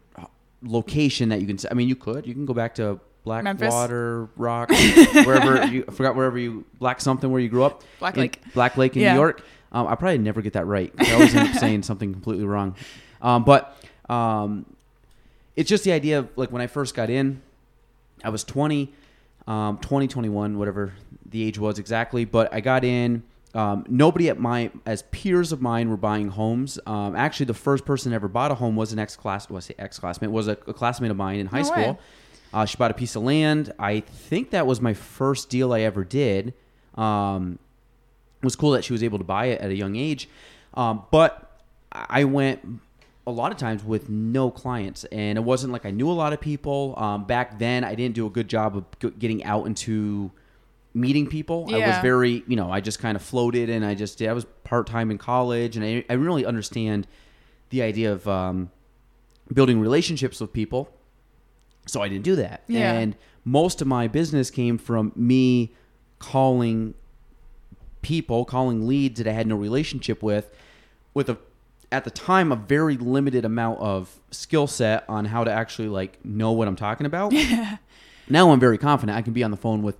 location 0.61 1.29
that 1.29 1.41
you 1.41 1.47
can. 1.47 1.57
I 1.69 1.73
mean, 1.73 1.87
you 1.89 1.95
could. 1.95 2.25
You 2.27 2.33
can 2.33 2.45
go 2.45 2.53
back 2.53 2.75
to. 2.75 2.99
Blackwater 3.23 4.29
Rock, 4.35 4.71
wherever 5.13 5.63
you 5.67 5.85
I 5.87 5.91
forgot 5.91 6.15
wherever 6.15 6.39
you 6.39 6.65
Black 6.79 6.99
something 6.99 7.29
where 7.29 7.39
you 7.39 7.49
grew 7.49 7.63
up. 7.63 7.83
Black 7.99 8.15
In- 8.15 8.21
Lake. 8.21 8.41
Black 8.55 8.77
Lake 8.77 8.95
in 8.95 9.03
Yeah. 9.03 9.13
New 9.13 9.19
York. 9.19 9.43
Um, 9.71 9.85
I 9.85 9.93
probably 9.93 10.17
never 10.17 10.41
get 10.41 10.53
that 10.53 10.65
right. 10.65 10.91
I 10.97 11.13
always 11.13 11.35
end 11.35 11.49
up 11.49 11.55
saying 11.57 11.83
something 11.83 12.11
completely 12.13 12.45
wrong. 12.45 12.75
Um, 13.21 13.43
but 13.43 13.77
um, 14.09 14.65
it's 15.55 15.69
just 15.69 15.83
the 15.83 15.91
idea 15.91 16.19
of 16.19 16.29
like 16.35 16.51
when 16.51 16.61
I 16.61 16.67
first 16.67 16.95
got 16.95 17.09
in, 17.09 17.41
I 18.23 18.29
was 18.29 18.43
20, 18.43 18.93
um, 19.47 19.77
20, 19.79 20.07
21, 20.07 20.57
whatever 20.57 20.93
the 21.25 21.43
age 21.43 21.57
was 21.57 21.79
exactly. 21.79 22.25
But 22.25 22.53
I 22.53 22.61
got 22.61 22.83
in. 22.83 23.23
Um, 23.53 23.85
nobody 23.89 24.29
at 24.29 24.39
my 24.39 24.71
as 24.85 25.01
peers 25.11 25.51
of 25.51 25.61
mine 25.61 25.89
were 25.89 25.97
buying 25.97 26.29
homes. 26.29 26.79
Um, 26.85 27.17
actually, 27.17 27.47
the 27.47 27.53
first 27.53 27.83
person 27.83 28.13
ever 28.13 28.29
bought 28.29 28.51
a 28.51 28.55
home 28.55 28.77
was 28.77 28.93
an 28.93 28.99
ex 28.99 29.17
class. 29.17 29.49
Was 29.49 29.69
well, 29.69 29.75
ex 29.85 29.99
classmate 29.99 30.31
was 30.31 30.47
a, 30.47 30.51
a 30.67 30.73
classmate 30.73 31.11
of 31.11 31.17
mine 31.17 31.39
in 31.39 31.47
high 31.47 31.63
No 31.63 31.63
school. 31.63 31.99
Uh, 32.53 32.65
she 32.65 32.77
bought 32.77 32.91
a 32.91 32.93
piece 32.93 33.15
of 33.15 33.23
land. 33.23 33.73
I 33.77 34.01
think 34.01 34.51
that 34.51 34.67
was 34.67 34.79
my 34.81 34.93
first 34.93 35.49
deal 35.49 35.73
I 35.73 35.81
ever 35.81 36.03
did. 36.03 36.53
Um, 36.95 37.59
it 38.41 38.45
was 38.45 38.55
cool 38.55 38.71
that 38.71 38.83
she 38.83 38.93
was 38.93 39.03
able 39.03 39.17
to 39.17 39.23
buy 39.23 39.47
it 39.47 39.61
at 39.61 39.69
a 39.69 39.75
young 39.75 39.95
age. 39.95 40.27
Um, 40.73 41.03
but 41.11 41.59
I 41.91 42.23
went 42.23 42.81
a 43.27 43.31
lot 43.31 43.51
of 43.51 43.57
times 43.57 43.83
with 43.83 44.09
no 44.09 44.49
clients, 44.49 45.03
and 45.05 45.37
it 45.37 45.41
wasn't 45.41 45.71
like 45.73 45.85
I 45.85 45.91
knew 45.91 46.09
a 46.09 46.13
lot 46.13 46.33
of 46.33 46.41
people. 46.41 46.95
Um, 46.97 47.25
back 47.25 47.59
then, 47.59 47.83
I 47.83 47.95
didn't 47.95 48.15
do 48.15 48.25
a 48.25 48.29
good 48.29 48.47
job 48.47 48.75
of 48.75 49.19
getting 49.19 49.43
out 49.43 49.67
into 49.67 50.31
meeting 50.93 51.27
people. 51.27 51.67
I 51.73 51.87
was 51.87 51.97
very, 52.01 52.43
you 52.47 52.55
know, 52.55 52.71
I 52.71 52.81
just 52.81 52.99
kind 52.99 53.15
of 53.15 53.21
floated, 53.21 53.69
and 53.69 53.85
I 53.85 53.93
just 53.93 54.21
I 54.21 54.33
was 54.33 54.45
part 54.63 54.87
time 54.87 55.11
in 55.11 55.17
college, 55.17 55.75
and 55.75 55.85
I, 55.85 55.89
I 55.89 56.01
didn't 56.01 56.25
really 56.25 56.45
understand 56.45 57.07
the 57.69 57.81
idea 57.81 58.11
of 58.11 58.27
um, 58.27 58.71
building 59.53 59.79
relationships 59.79 60.41
with 60.41 60.51
people. 60.51 60.91
So 61.87 62.01
I 62.01 62.09
didn't 62.09 62.23
do 62.23 62.35
that. 62.35 62.63
Yeah. 62.67 62.93
And 62.93 63.15
most 63.43 63.81
of 63.81 63.87
my 63.87 64.07
business 64.07 64.51
came 64.51 64.77
from 64.77 65.11
me 65.15 65.73
calling 66.19 66.93
people, 68.01 68.45
calling 68.45 68.87
leads 68.87 69.17
that 69.19 69.27
I 69.27 69.31
had 69.31 69.47
no 69.47 69.55
relationship 69.55 70.21
with, 70.21 70.49
with 71.13 71.29
a 71.29 71.37
at 71.91 72.03
the 72.05 72.09
time 72.11 72.51
a 72.51 72.55
very 72.55 72.95
limited 72.97 73.43
amount 73.45 73.79
of 73.79 74.19
skill 74.31 74.67
set 74.67 75.03
on 75.09 75.25
how 75.25 75.43
to 75.43 75.51
actually 75.51 75.89
like 75.89 76.23
know 76.25 76.51
what 76.53 76.67
I'm 76.67 76.75
talking 76.75 77.05
about. 77.05 77.31
Yeah. 77.33 77.77
now 78.29 78.51
I'm 78.51 78.59
very 78.59 78.77
confident. 78.77 79.17
I 79.17 79.21
can 79.21 79.33
be 79.33 79.43
on 79.43 79.51
the 79.51 79.57
phone 79.57 79.81
with 79.83 79.97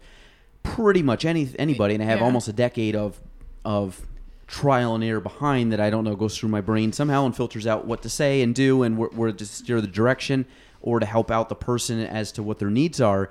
pretty 0.64 1.02
much 1.02 1.26
any 1.26 1.50
anybody, 1.60 1.96
and 1.96 2.04
I 2.04 2.08
have 2.08 2.20
Yeah. 2.20 2.26
almost 2.26 2.48
a 2.48 2.54
decade 2.54 2.96
of 2.96 3.20
of 3.66 4.08
trial 4.48 4.96
and 4.96 5.04
error 5.04 5.22
behind 5.22 5.72
that 5.72 5.80
I 5.80 5.90
don't 5.90 6.04
know 6.04 6.16
goes 6.16 6.38
through 6.38 6.50
my 6.50 6.60
brain 6.62 6.92
somehow 6.92 7.26
and 7.26 7.36
filters 7.36 7.66
out 7.66 7.86
what 7.86 8.02
to 8.02 8.10
say 8.10 8.42
and 8.42 8.54
do 8.54 8.84
and 8.84 8.98
where, 8.98 9.08
where 9.10 9.32
to 9.32 9.46
steer 9.46 9.80
the 9.80 9.88
direction 9.88 10.46
or 10.82 11.00
to 11.00 11.06
help 11.06 11.32
out 11.32 11.48
the 11.48 11.56
person 11.56 12.00
as 12.02 12.32
to 12.34 12.44
what 12.44 12.60
their 12.60 12.70
needs 12.70 13.00
are. 13.00 13.30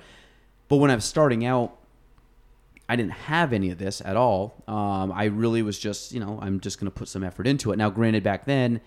But 0.68 0.76
when 0.76 0.90
I 0.90 0.94
was 0.94 1.04
starting 1.04 1.44
out, 1.44 1.76
I 2.90 2.96
didn't 2.96 3.12
have 3.12 3.52
any 3.52 3.70
of 3.70 3.78
this 3.78 4.02
at 4.04 4.16
all. 4.16 4.62
Um, 4.66 5.12
I 5.12 5.24
really 5.26 5.62
was 5.62 5.78
just, 5.78 6.12
you 6.12 6.18
know, 6.20 6.38
I'm 6.42 6.58
just 6.60 6.80
going 6.80 6.90
to 6.90 6.96
put 6.98 7.06
some 7.08 7.22
effort 7.22 7.46
into 7.46 7.70
it. 7.72 7.76
Now, 7.76 7.88
granted, 7.88 8.22
back 8.24 8.44
then, 8.46 8.80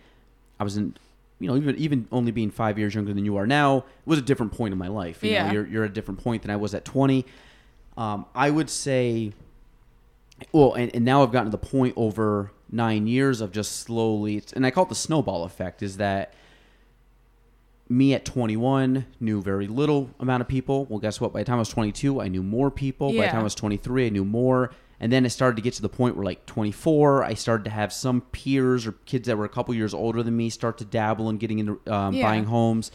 I 0.60 0.64
was 0.66 0.76
in, 0.78 0.96
you 1.40 1.48
know, 1.48 1.56
even 1.56 1.76
even 1.78 2.08
only 2.12 2.32
being 2.32 2.52
five 2.52 2.78
years 2.78 2.94
younger 2.96 3.14
than 3.14 3.24
you 3.26 3.38
are 3.38 3.48
now, 3.48 3.78
it 3.78 3.84
was 4.06 4.20
a 4.20 4.22
different 4.22 4.52
point 4.52 4.72
in 4.74 4.78
my 4.78 4.90
life. 4.90 5.24
You 5.24 5.32
Yeah. 5.32 5.48
know, 5.48 5.54
you're 5.54 5.68
you're 5.68 5.84
at 5.86 5.92
a 5.92 5.94
different 5.94 6.22
point 6.24 6.42
than 6.42 6.52
I 6.52 6.58
was 6.58 6.74
at 6.74 6.84
20. 6.86 7.26
Um, 7.98 8.26
I 8.36 8.50
would 8.50 8.70
say, 8.70 9.32
well, 10.52 10.74
and, 10.74 10.94
and 10.96 11.06
now 11.06 11.24
I've 11.24 11.32
gotten 11.32 11.52
to 11.52 11.58
the 11.58 11.66
point 11.66 11.94
over 11.96 12.52
nine 12.72 13.08
years 13.08 13.40
of 13.40 13.52
just 13.52 13.72
slowly, 13.82 14.44
and 14.56 14.66
I 14.66 14.72
call 14.72 14.84
it 14.86 14.90
the 14.90 14.96
snowball 14.96 15.44
effect. 15.46 15.82
Is 15.82 15.98
that 15.98 16.34
me 17.94 18.14
at 18.14 18.26
21 18.26 19.06
knew 19.20 19.42
very 19.42 19.68
little 19.68 20.10
amount 20.20 20.42
of 20.42 20.48
people. 20.48 20.86
Well, 20.86 21.00
guess 21.00 21.22
what? 21.22 21.32
By 21.34 21.40
the 21.42 21.46
time 21.46 21.56
I 21.58 21.60
was 21.60 21.70
22, 21.70 22.22
I 22.22 22.28
knew 22.28 22.42
more 22.44 22.72
people. 22.72 23.12
By 23.14 23.26
the 23.26 23.32
time 23.32 23.42
I 23.42 23.44
was 23.44 23.56
23, 23.56 24.08
I 24.08 24.10
knew 24.10 24.26
more. 24.26 24.72
And 25.00 25.12
then 25.12 25.26
it 25.26 25.32
started 25.32 25.58
to 25.58 25.62
get 25.62 25.74
to 25.74 25.82
the 25.82 25.90
point 25.90 26.16
where, 26.16 26.24
like 26.24 26.46
24, 26.46 27.24
I 27.24 27.34
started 27.34 27.66
to 27.66 27.70
have 27.70 27.92
some 27.92 28.22
peers 28.22 28.88
or 28.88 28.94
kids 29.06 29.28
that 29.28 29.38
were 29.38 29.44
a 29.46 29.50
couple 29.50 29.74
years 29.74 29.94
older 29.94 30.24
than 30.24 30.36
me 30.38 30.50
start 30.50 30.78
to 30.78 30.86
dabble 30.86 31.30
in 31.30 31.38
getting 31.38 31.60
into 31.60 31.80
um, 31.92 32.14
Yeah. 32.16 32.24
buying 32.24 32.46
homes. 32.46 32.92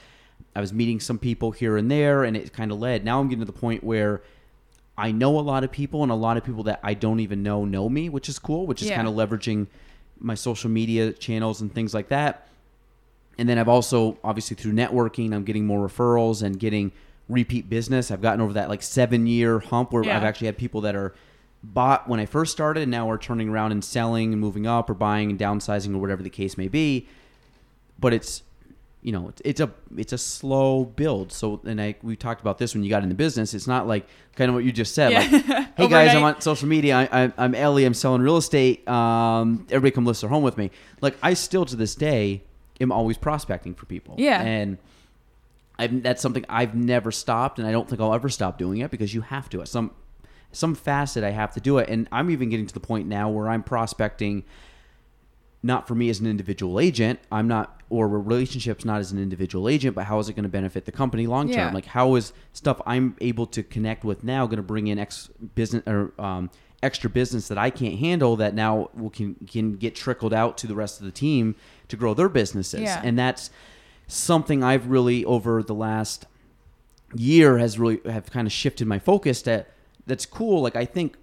I 0.57 0.61
was 0.61 0.73
meeting 0.73 1.01
some 1.01 1.19
people 1.19 1.51
here 1.53 1.77
and 1.77 1.91
there, 1.91 2.25
and 2.25 2.37
it 2.37 2.53
kind 2.53 2.73
of 2.73 2.79
led. 2.79 3.05
Now 3.05 3.21
I'm 3.21 3.29
getting 3.29 3.41
to 3.41 3.53
the 3.53 3.59
point 3.59 3.85
where 3.85 4.23
I 4.97 5.13
know 5.13 5.39
a 5.39 5.43
lot 5.43 5.63
of 5.65 5.71
people, 5.71 6.03
and 6.03 6.11
a 6.11 6.15
lot 6.17 6.37
of 6.37 6.45
people 6.45 6.63
that 6.65 6.81
I 6.83 6.95
don't 6.95 7.21
even 7.21 7.43
know 7.43 7.65
know 7.65 7.89
me, 7.89 8.09
which 8.09 8.29
is 8.29 8.39
cool. 8.39 8.67
Which 8.67 8.83
is 8.83 8.89
Yeah. 8.89 8.97
kind 8.97 9.07
of 9.07 9.15
leveraging 9.15 9.67
my 10.19 10.35
social 10.35 10.71
media 10.71 11.13
channels 11.13 11.61
and 11.61 11.73
things 11.73 11.93
like 11.95 12.09
that. 12.09 12.49
And 13.39 13.49
then 13.49 13.57
I've 13.59 13.69
also, 13.69 14.19
obviously, 14.25 14.57
through 14.57 14.73
networking, 14.73 15.33
I'm 15.33 15.45
getting 15.45 15.65
more 15.65 15.89
referrals 15.89 16.43
and 16.43 16.59
getting 16.59 16.91
repeat 17.29 17.71
business. 17.71 18.11
I've 18.11 18.23
gotten 18.23 18.41
over 18.41 18.55
that 18.55 18.69
like 18.69 18.83
seven 18.83 19.27
year 19.27 19.61
hump 19.61 19.93
where 19.93 20.03
Yeah. 20.05 20.17
I've 20.17 20.25
actually 20.25 20.47
had 20.47 20.59
people 20.59 20.81
that 20.83 20.97
are 20.97 21.15
bought 21.63 22.09
when 22.09 22.21
I 22.21 22.27
first 22.27 22.53
started 22.53 22.83
and 22.83 22.91
now 22.91 23.09
are 23.11 23.19
turning 23.19 23.49
around 23.49 23.73
and 23.73 23.85
selling 23.85 24.33
and 24.33 24.41
moving 24.41 24.67
up 24.67 24.89
or 24.91 24.95
buying 24.95 25.31
and 25.31 25.39
downsizing 25.39 25.95
or 25.95 25.99
whatever 25.99 26.23
the 26.23 26.31
case 26.31 26.57
may 26.57 26.69
be. 26.69 27.07
But 27.99 28.13
it's, 28.15 28.43
you 29.03 29.13
know, 29.13 29.33
it's, 29.45 29.61
a 29.61 29.71
it's 29.97 30.13
a 30.13 30.19
slow 30.19 30.85
build. 30.85 31.33
So, 31.33 31.61
and 31.65 31.81
I 31.81 31.97
we 32.03 32.17
talked 32.17 32.41
about 32.41 32.59
this 32.59 32.75
when 32.75 32.83
you 32.83 32.91
got 32.91 33.03
in 33.03 33.09
the 33.09 33.15
business. 33.15 33.55
It's 33.55 33.67
not 33.67 33.87
like 33.87 34.07
kind 34.35 34.49
of 34.49 34.55
what 34.55 34.65
you 34.65 34.73
just 34.73 34.95
said. 34.95 35.13
Yeah. 35.13 35.21
Like, 35.31 35.45
hey 35.77 35.89
guys, 35.89 36.15
I'm 36.15 36.25
on 36.25 36.41
social 36.41 36.69
media. 36.69 36.97
I, 36.97 37.25
I, 37.25 37.33
I'm 37.39 37.55
Ellie. 37.55 37.85
I'm 37.85 37.95
selling 37.95 38.23
real 38.23 38.37
estate. 38.39 38.89
Um, 38.89 39.67
everybody 39.71 39.93
come 39.93 40.07
list 40.07 40.23
their 40.23 40.31
home 40.31 40.43
with 40.43 40.57
me. 40.57 40.71
Like 41.01 41.17
I 41.23 41.35
still 41.35 41.65
to 41.67 41.77
this 41.77 41.95
day 41.95 42.43
am 42.81 42.93
always 42.93 43.19
prospecting 43.19 43.75
for 43.75 43.87
people. 43.87 44.15
Yeah. 44.19 44.41
and 44.43 44.79
I've, 45.79 46.03
that's 46.03 46.21
something 46.21 46.45
I've 46.49 46.75
never 46.75 47.13
stopped, 47.13 47.59
and 47.59 47.69
I 47.69 47.73
don't 47.73 47.89
think 47.89 48.01
I'll 48.01 48.15
ever 48.15 48.29
stop 48.29 48.59
doing 48.59 48.79
it 48.79 48.91
because 48.91 49.15
you 49.15 49.21
have 49.21 49.49
to 49.51 49.61
at 49.61 49.69
some 49.69 49.93
some 50.51 50.75
facet. 50.75 51.23
I 51.23 51.31
have 51.31 51.55
to 51.55 51.61
do 51.61 51.79
it, 51.79 51.89
and 51.89 52.09
I'm 52.11 52.31
even 52.31 52.49
getting 52.49 52.67
to 52.67 52.75
the 52.75 52.81
point 52.81 53.07
now 53.07 53.29
where 53.29 53.49
I'm 53.49 53.63
prospecting 53.63 54.45
not 55.63 55.89
for 55.89 55.95
me 55.95 56.09
as 56.09 56.21
an 56.21 56.27
individual 56.27 56.79
agent. 56.81 57.19
I'm 57.31 57.49
not, 57.49 57.81
or 57.91 58.09
relationships 58.09 58.85
not 58.85 59.01
as 59.01 59.13
an 59.13 59.19
individual 59.19 59.69
agent, 59.69 59.95
but 59.95 60.05
how 60.05 60.19
is 60.19 60.29
it 60.29 60.35
going 60.35 60.45
to 60.45 60.49
benefit 60.49 60.85
the 60.85 60.93
company 60.93 61.27
long 61.27 61.49
term? 61.49 61.59
Yeah. 61.59 61.73
Like, 61.73 61.87
how 61.87 62.15
is 62.15 62.33
stuff 62.53 62.81
I'm 62.87 63.17
able 63.21 63.47
to 63.47 63.63
connect 63.63 64.05
with 64.05 64.25
now 64.25 64.47
going 64.47 64.59
to 64.59 64.63
bring 64.63 64.87
in 64.87 64.99
ex 64.99 65.29
business 65.55 65.83
or 65.87 66.13
um, 66.19 66.51
extra 66.83 67.11
business 67.11 67.49
that 67.49 67.59
I 67.59 67.71
can't 67.71 67.99
handle 67.99 68.37
that 68.37 68.55
now 68.55 68.91
will 68.95 69.11
can 69.11 69.35
can 69.47 69.77
get 69.77 69.95
trickled 69.95 70.33
out 70.33 70.59
to 70.59 70.67
the 70.67 70.75
rest 70.75 71.01
of 71.01 71.07
the 71.07 71.13
team 71.13 71.57
to 71.89 71.97
grow 71.97 72.15
their 72.15 72.29
businesses, 72.29 72.81
Yeah. 72.83 73.01
and 73.05 73.19
that's 73.19 73.51
something 74.07 74.63
I've 74.65 74.87
really 74.89 75.25
over 75.25 75.63
the 75.63 75.75
last 75.75 76.27
year 77.15 77.59
has 77.59 77.79
really 77.79 78.01
have 78.05 78.31
kind 78.31 78.47
of 78.47 78.53
shifted 78.53 78.87
my 78.87 78.99
focus 78.99 79.41
that 79.43 79.71
that's 80.07 80.27
cool 80.27 80.61
like 80.61 80.77
i 80.77 80.85
think 80.85 81.17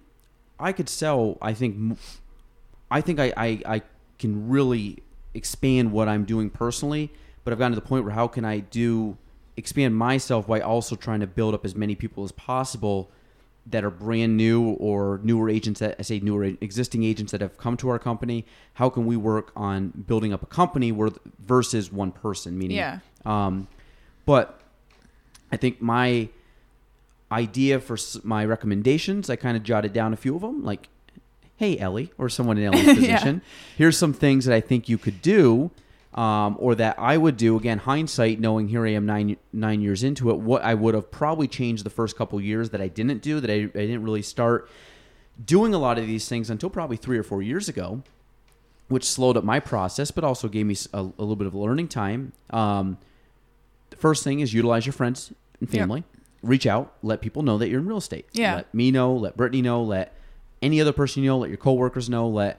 i 0.58 0.72
could 0.72 0.88
sell 0.88 1.38
i 1.40 1.52
think 1.52 1.96
I 2.90 3.00
think 3.00 3.20
i 3.20 3.32
i, 3.36 3.60
I 3.66 3.82
can 4.18 4.48
really 4.48 4.98
expand 5.34 5.92
what 5.92 6.08
i'm 6.08 6.24
doing 6.24 6.50
personally 6.50 7.12
but 7.44 7.52
i've 7.52 7.58
gotten 7.60 7.72
to 7.72 7.80
the 7.80 7.86
point 7.86 8.04
where 8.04 8.14
how 8.14 8.26
can 8.26 8.44
i 8.44 8.58
do 8.58 9.16
expand 9.56 9.96
myself 9.96 10.48
while 10.48 10.62
also 10.62 10.96
trying 10.96 11.20
to 11.20 11.26
build 11.28 11.54
up 11.54 11.64
as 11.64 11.76
many 11.76 11.94
people 11.94 12.24
as 12.24 12.32
possible 12.32 13.10
that 13.68 13.84
are 13.84 13.90
brand 13.90 14.36
new 14.36 14.70
or 14.74 15.20
newer 15.24 15.48
agents 15.50 15.80
that 15.80 15.96
I 15.98 16.02
say 16.02 16.20
newer 16.20 16.44
existing 16.44 17.02
agents 17.02 17.32
that 17.32 17.40
have 17.40 17.58
come 17.58 17.76
to 17.78 17.88
our 17.88 17.98
company. 17.98 18.44
How 18.74 18.88
can 18.88 19.06
we 19.06 19.16
work 19.16 19.50
on 19.56 19.88
building 20.06 20.32
up 20.32 20.42
a 20.42 20.46
company 20.46 20.92
where 20.92 21.10
versus 21.44 21.90
one 21.92 22.12
person? 22.12 22.56
Meaning, 22.56 22.76
Yeah. 22.76 22.98
Um, 23.24 23.66
but 24.24 24.60
I 25.50 25.56
think 25.56 25.82
my 25.82 26.28
idea 27.32 27.80
for 27.80 27.96
my 28.22 28.44
recommendations, 28.44 29.28
I 29.28 29.36
kind 29.36 29.56
of 29.56 29.62
jotted 29.62 29.92
down 29.92 30.12
a 30.12 30.16
few 30.16 30.36
of 30.36 30.42
them, 30.42 30.62
like, 30.64 30.88
"Hey 31.56 31.76
Ellie," 31.78 32.12
or 32.18 32.28
someone 32.28 32.56
in 32.58 32.64
Ellie's 32.72 32.86
Yeah. 32.86 32.94
position. 33.16 33.42
Here's 33.76 33.96
some 33.98 34.12
things 34.12 34.44
that 34.44 34.54
I 34.54 34.60
think 34.60 34.88
you 34.88 34.96
could 34.98 35.20
do, 35.22 35.70
um, 36.16 36.56
or 36.58 36.74
that 36.74 36.98
I 36.98 37.16
would 37.16 37.36
do. 37.36 37.56
Again, 37.56 37.78
hindsight, 37.78 38.40
knowing 38.40 38.68
here 38.68 38.86
I 38.86 38.90
am 38.92 39.04
nine 39.06 39.36
nine 39.52 39.80
years 39.82 40.02
into 40.02 40.30
it, 40.30 40.38
what 40.38 40.62
I 40.62 40.74
would 40.74 40.94
have 40.94 41.10
probably 41.10 41.46
changed 41.48 41.84
the 41.84 41.90
first 41.90 42.16
couple 42.16 42.40
years 42.40 42.70
that 42.70 42.80
I 42.80 42.88
didn't 42.88 43.22
do, 43.22 43.38
that 43.40 43.50
I, 43.50 43.54
I 43.54 43.66
didn't 43.86 44.02
really 44.02 44.22
start 44.22 44.68
doing 45.44 45.74
a 45.74 45.78
lot 45.78 45.98
of 45.98 46.06
these 46.06 46.28
things 46.28 46.48
until 46.48 46.70
probably 46.70 46.96
three 46.96 47.18
or 47.18 47.22
four 47.22 47.42
years 47.42 47.68
ago, 47.68 48.02
which 48.88 49.04
slowed 49.04 49.36
up 49.36 49.44
my 49.44 49.60
process, 49.60 50.10
but 50.10 50.24
also 50.24 50.48
gave 50.48 50.64
me 50.66 50.76
a 50.94 51.02
little 51.02 51.36
bit 51.36 51.46
of 51.46 51.54
learning 51.54 51.88
time. 51.88 52.32
Um, 52.50 52.96
the 53.90 53.96
first 53.96 54.24
thing 54.24 54.40
is 54.40 54.54
utilize 54.54 54.86
your 54.86 54.94
friends 54.94 55.32
and 55.60 55.68
Yep. 55.72 55.78
family. 55.80 56.04
Reach 56.42 56.66
out, 56.66 56.94
let 57.02 57.20
people 57.20 57.42
know 57.42 57.58
that 57.58 57.68
you're 57.68 57.80
in 57.80 57.86
real 57.86 57.96
estate. 57.98 58.26
Yeah. 58.32 58.56
Let 58.56 58.72
me 58.74 58.90
know, 58.90 59.14
let 59.14 59.36
Brittany 59.36 59.62
know, 59.62 59.82
let 59.82 60.14
any 60.62 60.80
other 60.80 60.92
person 60.92 61.22
you 61.22 61.30
know, 61.30 61.38
let 61.38 61.48
your 61.50 61.56
coworkers 61.58 62.08
know, 62.08 62.28
let 62.28 62.58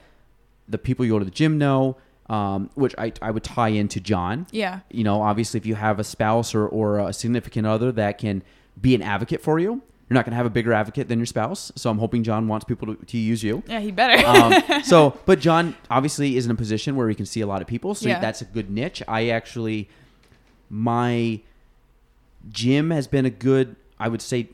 the 0.68 0.78
people 0.78 1.06
you 1.06 1.12
go 1.14 1.20
to 1.20 1.26
the 1.26 1.32
gym 1.32 1.58
know, 1.58 1.96
um, 2.30 2.70
which 2.76 2.94
I, 2.98 3.14
I 3.22 3.32
would 3.32 3.44
tie 3.44 3.70
into 3.70 4.00
John. 4.00 4.48
Yeah. 4.52 4.80
You 4.92 5.04
know, 5.04 5.22
obviously, 5.22 5.60
if 5.60 5.66
you 5.66 5.76
have 5.76 6.00
a 6.00 6.04
spouse 6.04 6.54
or, 6.56 6.68
or 6.68 7.00
a 7.00 7.14
significant 7.14 7.66
other 7.68 7.92
that 7.94 8.18
can 8.18 8.44
be 8.80 8.94
an 8.96 9.02
advocate 9.02 9.42
for 9.42 9.60
you, 9.60 9.82
you're 10.10 10.16
not 10.16 10.24
going 10.26 10.32
to 10.32 10.38
have 10.38 10.46
a 10.46 10.50
bigger 10.50 10.72
advocate 10.72 11.08
than 11.10 11.20
your 11.20 11.26
spouse. 11.26 11.72
So 11.76 11.90
I'm 11.90 11.98
hoping 12.00 12.24
John 12.24 12.48
wants 12.48 12.64
people 12.66 12.96
to, 12.96 13.06
to 13.06 13.18
use 13.18 13.44
you. 13.44 13.62
Yeah, 13.68 13.80
he 13.82 13.92
better. 13.92 14.26
um, 14.26 14.84
so, 14.84 15.18
but 15.26 15.40
John 15.40 15.76
obviously 15.90 16.38
is 16.38 16.46
in 16.46 16.52
a 16.52 16.56
position 16.56 16.96
where 16.96 17.10
he 17.10 17.16
can 17.16 17.26
see 17.26 17.42
a 17.42 17.48
lot 17.48 17.62
of 17.62 17.68
people, 17.68 17.94
so 17.96 18.08
Yeah. 18.08 18.20
that's 18.20 18.42
a 18.42 18.46
good 18.46 18.70
niche. 18.70 19.04
I 19.08 19.30
actually, 19.30 19.90
my 20.70 21.42
gym 22.52 22.92
has 22.92 23.08
been 23.08 23.26
a 23.26 23.30
good, 23.30 23.76
I 24.00 24.08
would 24.08 24.22
say, 24.22 24.48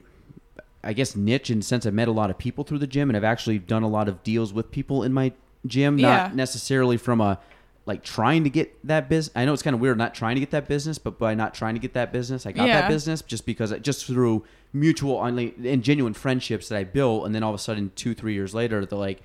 I 0.83 0.93
guess 0.93 1.15
niche 1.15 1.49
in 1.49 1.59
the 1.59 1.63
sense 1.63 1.85
I've 1.85 1.93
met 1.93 2.07
a 2.07 2.11
lot 2.11 2.29
of 2.29 2.37
people 2.37 2.63
through 2.63 2.79
the 2.79 2.87
gym, 2.87 3.09
and 3.09 3.15
I've 3.17 3.23
actually 3.23 3.59
done 3.59 3.83
a 3.83 3.87
lot 3.87 4.07
of 4.07 4.23
deals 4.23 4.53
with 4.53 4.71
people 4.71 5.03
in 5.03 5.13
my 5.13 5.31
gym, 5.65 5.97
Yeah. 5.97 6.09
not 6.17 6.35
necessarily 6.35 6.97
from 6.97 7.21
a 7.21 7.39
like 7.85 8.03
trying 8.03 8.43
to 8.45 8.49
get 8.49 8.75
that 8.87 9.09
business. 9.09 9.33
I 9.35 9.43
know 9.45 9.53
it's 9.53 9.61
kind 9.61 9.73
of 9.73 9.79
weird 9.81 9.97
not 9.97 10.13
trying 10.15 10.35
to 10.35 10.39
get 10.39 10.51
that 10.51 10.67
business, 10.67 10.97
but 10.97 11.19
by 11.19 11.33
not 11.33 11.53
trying 11.53 11.73
to 11.75 11.79
get 11.79 11.93
that 11.93 12.13
business, 12.13 12.45
I 12.45 12.51
got 12.53 12.67
Yeah. 12.67 12.81
that 12.81 12.87
business 12.89 13.21
just 13.21 13.45
because 13.45 13.73
I, 13.73 13.79
just 13.79 14.05
through 14.05 14.45
mutual 14.71 15.17
only 15.17 15.53
and 15.65 15.83
genuine 15.83 16.13
friendships 16.13 16.69
that 16.69 16.77
I 16.77 16.83
built, 16.85 17.25
and 17.25 17.35
then 17.35 17.43
all 17.43 17.49
of 17.53 17.55
a 17.55 17.61
sudden, 17.61 17.91
two 17.95 18.13
three 18.13 18.33
years 18.33 18.53
later, 18.55 18.85
they're 18.85 18.97
like, 18.97 19.21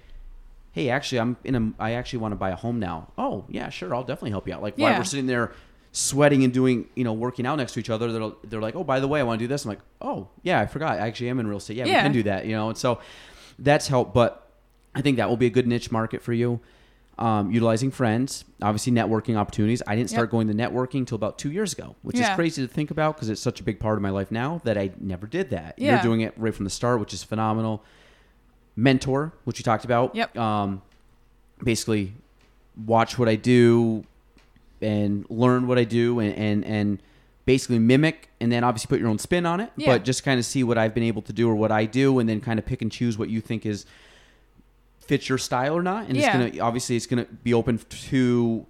"Hey, 0.72 0.90
actually, 0.90 1.20
I'm 1.20 1.36
in 1.44 1.54
a. 1.54 1.72
I 1.82 1.92
actually 1.92 2.18
want 2.18 2.32
to 2.32 2.36
buy 2.36 2.50
a 2.50 2.56
home 2.56 2.78
now. 2.80 3.08
Oh, 3.16 3.44
yeah, 3.48 3.68
sure, 3.68 3.94
I'll 3.94 4.02
definitely 4.02 4.30
help 4.30 4.48
you 4.48 4.54
out. 4.54 4.62
Like 4.62 4.76
while 4.76 4.96
we're 4.98 5.04
sitting 5.04 5.26
there 5.26 5.52
sweating 5.92 6.44
and 6.44 6.52
doing, 6.52 6.86
you 6.94 7.02
know, 7.04 7.12
working 7.14 7.46
out 7.46 7.56
next 7.56 7.72
to 7.72 7.80
each 7.80 7.90
other, 7.90 8.10
they're 8.12 8.30
they're 8.44 8.60
like, 8.60 8.74
"Oh, 8.76 8.84
by 8.84 8.98
the 9.00 9.08
way, 9.08 9.20
I 9.20 9.22
want 9.22 9.38
to 9.38 9.44
do 9.44 9.48
this." 9.48 9.64
I'm 9.64 9.68
like, 9.70 9.80
"Oh, 10.00 10.28
yeah, 10.42 10.60
I 10.60 10.66
forgot. 10.66 10.98
I 11.00 11.06
actually 11.06 11.28
am 11.30 11.38
in 11.40 11.46
real 11.46 11.58
estate. 11.58 11.76
Yeah, 11.76 11.84
we 11.84 11.90
can 11.92 12.12
do 12.12 12.22
that." 12.24 12.44
You 12.46 12.52
know, 12.56 12.68
and 12.70 12.76
so 12.76 12.98
that's 13.58 13.86
helped, 13.88 14.14
but 14.14 14.50
I 14.94 15.00
think 15.00 15.16
that 15.16 15.28
will 15.28 15.36
be 15.36 15.46
a 15.46 15.50
good 15.50 15.66
niche 15.68 15.90
market 15.92 16.22
for 16.22 16.32
you. 16.32 16.60
Um, 17.18 17.50
utilizing 17.50 17.90
friends, 17.90 18.44
obviously 18.62 18.92
networking 18.92 19.34
opportunities. 19.36 19.82
I 19.88 19.96
didn't 19.96 20.10
start 20.10 20.26
Yep. 20.26 20.30
going 20.30 20.46
to 20.48 20.54
networking 20.54 21.00
until 21.00 21.16
about 21.16 21.36
two 21.36 21.50
years 21.50 21.72
ago, 21.72 21.96
which 22.02 22.16
is 22.16 22.28
crazy 22.36 22.64
to 22.64 22.72
think 22.72 22.92
about 22.92 23.16
because 23.16 23.28
it's 23.28 23.40
such 23.40 23.58
a 23.58 23.64
big 23.64 23.80
part 23.80 23.96
of 23.96 24.02
my 24.02 24.10
life 24.10 24.30
now 24.30 24.60
that 24.62 24.78
I 24.78 24.92
never 25.00 25.26
did 25.26 25.50
that. 25.50 25.74
Yeah. 25.78 25.94
You're 25.94 26.02
doing 26.02 26.20
it 26.20 26.32
right 26.36 26.54
from 26.54 26.62
the 26.62 26.70
start, 26.70 27.00
which 27.00 27.12
is 27.12 27.24
phenomenal. 27.24 27.82
Mentor, 28.76 29.32
which 29.44 29.58
you 29.58 29.64
talked 29.64 29.84
about. 29.84 30.14
Yep. 30.14 30.36
Um, 30.38 30.82
basically, 31.64 32.12
watch 32.86 33.18
what 33.18 33.28
I 33.28 33.34
do 33.34 34.04
and 34.80 35.26
learn 35.28 35.66
what 35.66 35.76
I 35.78 35.82
do 35.84 36.20
and, 36.20 36.32
and, 36.36 36.64
and 36.64 37.02
basically 37.44 37.80
mimic 37.80 38.28
and 38.40 38.52
then 38.52 38.62
obviously 38.62 38.88
put 38.88 39.00
your 39.00 39.08
own 39.08 39.18
spin 39.18 39.44
on 39.44 39.58
it. 39.60 39.72
Yeah. 39.76 39.94
But 39.94 40.04
just 40.04 40.22
kind 40.22 40.38
of 40.38 40.46
see 40.46 40.62
what 40.62 40.78
I've 40.78 40.94
been 40.94 41.02
able 41.02 41.22
to 41.22 41.32
do 41.32 41.48
or 41.50 41.56
what 41.56 41.72
I 41.72 41.84
do 41.86 42.20
and 42.20 42.28
then 42.28 42.40
kind 42.40 42.60
of 42.60 42.66
pick 42.66 42.80
and 42.82 42.92
choose 42.92 43.18
what 43.18 43.28
you 43.28 43.40
think 43.40 43.66
is 43.66 43.86
fits 45.08 45.28
your 45.28 45.38
style 45.38 45.74
or 45.74 45.82
not. 45.82 46.06
And 46.06 46.16
Yeah. 46.16 46.38
it's 46.40 46.54
gonna 46.56 46.64
obviously 46.64 46.94
it's 46.96 47.06
gonna 47.06 47.26
be 47.42 47.52
open 47.52 47.78
to 48.10 48.66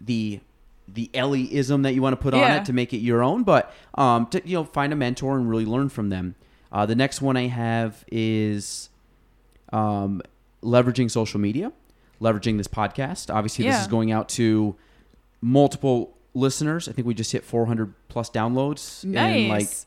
the 0.00 0.40
the 0.86 1.10
Ellieism 1.12 1.82
that 1.82 1.94
you 1.94 2.00
want 2.00 2.12
to 2.14 2.16
put 2.22 2.32
on 2.32 2.50
it 2.50 2.64
to 2.66 2.72
make 2.72 2.94
it 2.94 2.98
your 2.98 3.22
own. 3.22 3.42
But 3.42 3.74
um, 3.96 4.26
to 4.28 4.40
you 4.48 4.56
know, 4.56 4.64
find 4.64 4.92
a 4.92 4.96
mentor 4.96 5.36
and 5.36 5.48
really 5.50 5.66
learn 5.66 5.88
from 5.88 6.08
them. 6.08 6.34
Uh, 6.70 6.86
the 6.86 6.94
next 6.94 7.20
one 7.20 7.36
I 7.36 7.46
have 7.48 8.04
is 8.12 8.88
um, 9.72 10.22
leveraging 10.62 11.10
social 11.10 11.40
media, 11.40 11.72
leveraging 12.20 12.56
this 12.58 12.68
podcast. 12.68 13.34
Obviously, 13.34 13.64
this 13.66 13.80
is 13.82 13.86
going 13.86 14.12
out 14.12 14.28
to 14.30 14.76
multiple 15.40 16.16
listeners. 16.34 16.88
I 16.88 16.92
think 16.92 17.06
we 17.06 17.14
just 17.14 17.32
hit 17.32 17.44
400 17.44 17.92
plus 18.08 18.30
downloads 18.30 19.04
in 19.04 19.12
like 19.12 19.48
nice. 19.48 19.86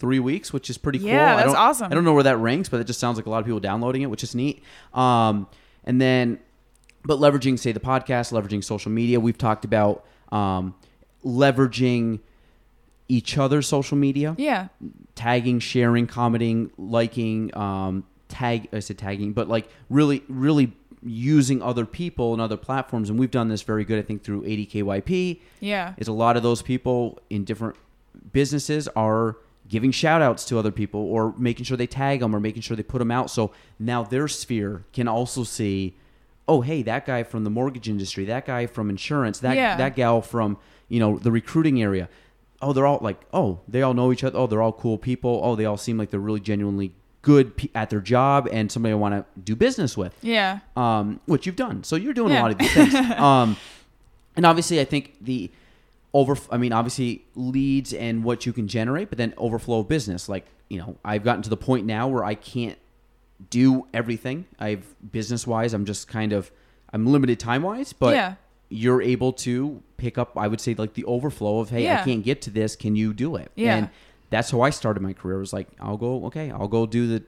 Three 0.00 0.18
weeks, 0.18 0.52
which 0.52 0.68
is 0.68 0.76
pretty 0.78 0.98
cool. 0.98 1.08
Yeah, 1.08 1.34
I 1.34 1.36
that's 1.36 1.46
don't- 1.48 1.56
awesome. 1.56 1.92
I 1.92 1.94
don't 1.94 2.02
know 2.04 2.14
where 2.14 2.24
that 2.24 2.38
ranks, 2.38 2.68
but 2.68 2.80
it 2.80 2.88
just 2.88 2.98
sounds 2.98 3.16
like 3.16 3.26
a 3.26 3.30
lot 3.30 3.38
of 3.38 3.44
people 3.44 3.60
downloading 3.60 4.02
it, 4.02 4.10
which 4.10 4.24
is 4.24 4.34
neat. 4.34 4.62
Um, 4.94 5.46
and 5.84 6.00
then, 6.00 6.40
but 7.04 7.18
leveraging, 7.20 7.58
say, 7.58 7.70
the 7.72 7.80
podcast, 7.80 8.32
leveraging 8.32 8.64
social 8.64 8.90
media. 8.90 9.20
We've 9.20 9.38
talked 9.38 9.64
about 9.64 10.04
um, 10.32 10.74
leveraging 11.24 12.20
each 13.08 13.36
other's 13.38 13.66
social 13.66 13.96
media, 13.96 14.34
yeah. 14.38 14.68
tagging, 15.14 15.58
sharing, 15.58 16.06
commenting, 16.06 16.70
liking, 16.78 17.56
um, 17.56 18.04
tag. 18.28 18.68
I 18.72 18.78
said 18.80 18.98
tagging, 18.98 19.32
but 19.32 19.48
like 19.48 19.68
really, 19.88 20.22
really 20.28 20.72
using 21.02 21.62
other 21.62 21.86
people 21.86 22.32
and 22.34 22.40
other 22.42 22.56
platforms. 22.58 23.10
And 23.10 23.18
we've 23.18 23.30
done 23.30 23.48
this 23.48 23.62
very 23.62 23.84
good, 23.84 23.98
I 23.98 24.02
think, 24.02 24.22
through 24.22 24.42
80KYP 24.42 25.40
Yeah. 25.60 25.94
is 25.96 26.08
a 26.08 26.12
lot 26.12 26.36
of 26.36 26.42
those 26.42 26.62
people 26.62 27.18
in 27.30 27.44
different 27.44 27.76
businesses 28.32 28.86
are 28.88 29.36
giving 29.70 29.90
shout 29.92 30.20
outs 30.20 30.44
to 30.44 30.58
other 30.58 30.70
people 30.70 31.00
or 31.00 31.32
making 31.38 31.64
sure 31.64 31.76
they 31.78 31.86
tag 31.86 32.20
them 32.20 32.34
or 32.36 32.40
making 32.40 32.60
sure 32.60 32.76
they 32.76 32.82
put 32.82 32.98
them 32.98 33.10
out 33.10 33.30
so 33.30 33.50
now 33.78 34.02
their 34.02 34.28
sphere 34.28 34.84
can 34.92 35.08
also 35.08 35.44
see 35.44 35.94
oh 36.48 36.60
hey 36.60 36.82
that 36.82 37.06
guy 37.06 37.22
from 37.22 37.44
the 37.44 37.50
mortgage 37.50 37.88
industry 37.88 38.24
that 38.26 38.44
guy 38.44 38.66
from 38.66 38.90
insurance 38.90 39.38
that 39.38 39.56
Yeah. 39.56 39.76
that 39.76 39.96
gal 39.96 40.20
from 40.20 40.58
you 40.88 40.98
know 41.00 41.16
the 41.18 41.30
recruiting 41.30 41.80
area 41.80 42.08
oh 42.60 42.72
they're 42.74 42.86
all 42.86 42.98
like 43.00 43.20
oh 43.32 43.60
they 43.68 43.80
all 43.80 43.94
know 43.94 44.12
each 44.12 44.24
other 44.24 44.36
oh 44.36 44.46
they're 44.46 44.60
all 44.60 44.72
cool 44.72 44.98
people 44.98 45.40
oh 45.42 45.54
they 45.56 45.64
all 45.64 45.76
seem 45.78 45.96
like 45.96 46.10
they're 46.10 46.20
really 46.20 46.40
genuinely 46.40 46.92
good 47.22 47.56
pe- 47.56 47.68
at 47.74 47.90
their 47.90 48.00
job 48.00 48.48
and 48.50 48.72
somebody 48.72 48.92
I 48.92 48.96
want 48.96 49.14
to 49.14 49.24
do 49.40 49.54
business 49.54 49.96
with 49.96 50.14
Yeah. 50.22 50.60
um, 50.74 51.20
which 51.26 51.44
you've 51.46 51.54
done. 51.56 51.84
So 51.84 51.94
you're 51.96 52.14
doing 52.14 52.32
a 52.34 52.40
lot 52.40 52.50
of 52.50 52.56
these 52.58 52.72
things. 52.72 52.94
um, 53.18 53.56
and 54.36 54.46
obviously, 54.46 54.80
I 54.80 54.86
think 54.86 55.16
the 55.20 55.50
over. 56.14 56.36
I 56.50 56.56
mean, 56.56 56.72
obviously, 56.72 57.24
leads 57.34 57.92
and 57.92 58.24
what 58.24 58.46
you 58.46 58.52
can 58.52 58.66
generate, 58.68 59.08
but 59.10 59.18
then 59.18 59.34
overflow 59.36 59.80
of 59.80 59.88
business. 59.88 60.28
Like 60.28 60.46
you 60.68 60.78
know, 60.78 60.96
I've 61.04 61.24
gotten 61.24 61.42
to 61.42 61.50
the 61.50 61.56
point 61.56 61.86
now 61.86 62.08
where 62.08 62.24
I 62.24 62.34
can't 62.34 62.78
do 63.50 63.86
everything. 63.94 64.44
I've 64.58 64.94
business 65.12 65.46
wise, 65.46 65.72
I'm 65.72 65.84
just 65.84 66.08
kind 66.08 66.32
of 66.32 66.50
I'm 66.92 67.06
limited 67.06 67.38
time 67.40 67.62
wise, 67.62 67.92
but 67.92 68.14
Yeah. 68.14 68.34
you're 68.68 69.00
able 69.02 69.32
to 69.34 69.82
pick 69.96 70.18
up. 70.18 70.36
I 70.36 70.46
would 70.48 70.60
say 70.60 70.74
like 70.74 70.94
the 70.94 71.04
overflow 71.04 71.60
of 71.60 71.70
hey, 71.70 71.90
I 71.90 72.02
can't 72.04 72.22
get 72.24 72.42
to 72.42 72.50
this. 72.50 72.76
Can 72.76 72.96
you 72.96 73.12
do 73.14 73.36
it? 73.36 73.50
Yeah. 73.54 73.76
And 73.76 73.90
that's 74.30 74.50
how 74.50 74.60
I 74.60 74.70
started 74.70 75.00
my 75.00 75.12
career. 75.12 75.36
It 75.36 75.40
was 75.40 75.52
like 75.52 75.68
I'll 75.80 75.96
go 75.96 76.26
okay, 76.26 76.50
I'll 76.50 76.68
go 76.68 76.86
do 76.86 77.06
the 77.06 77.22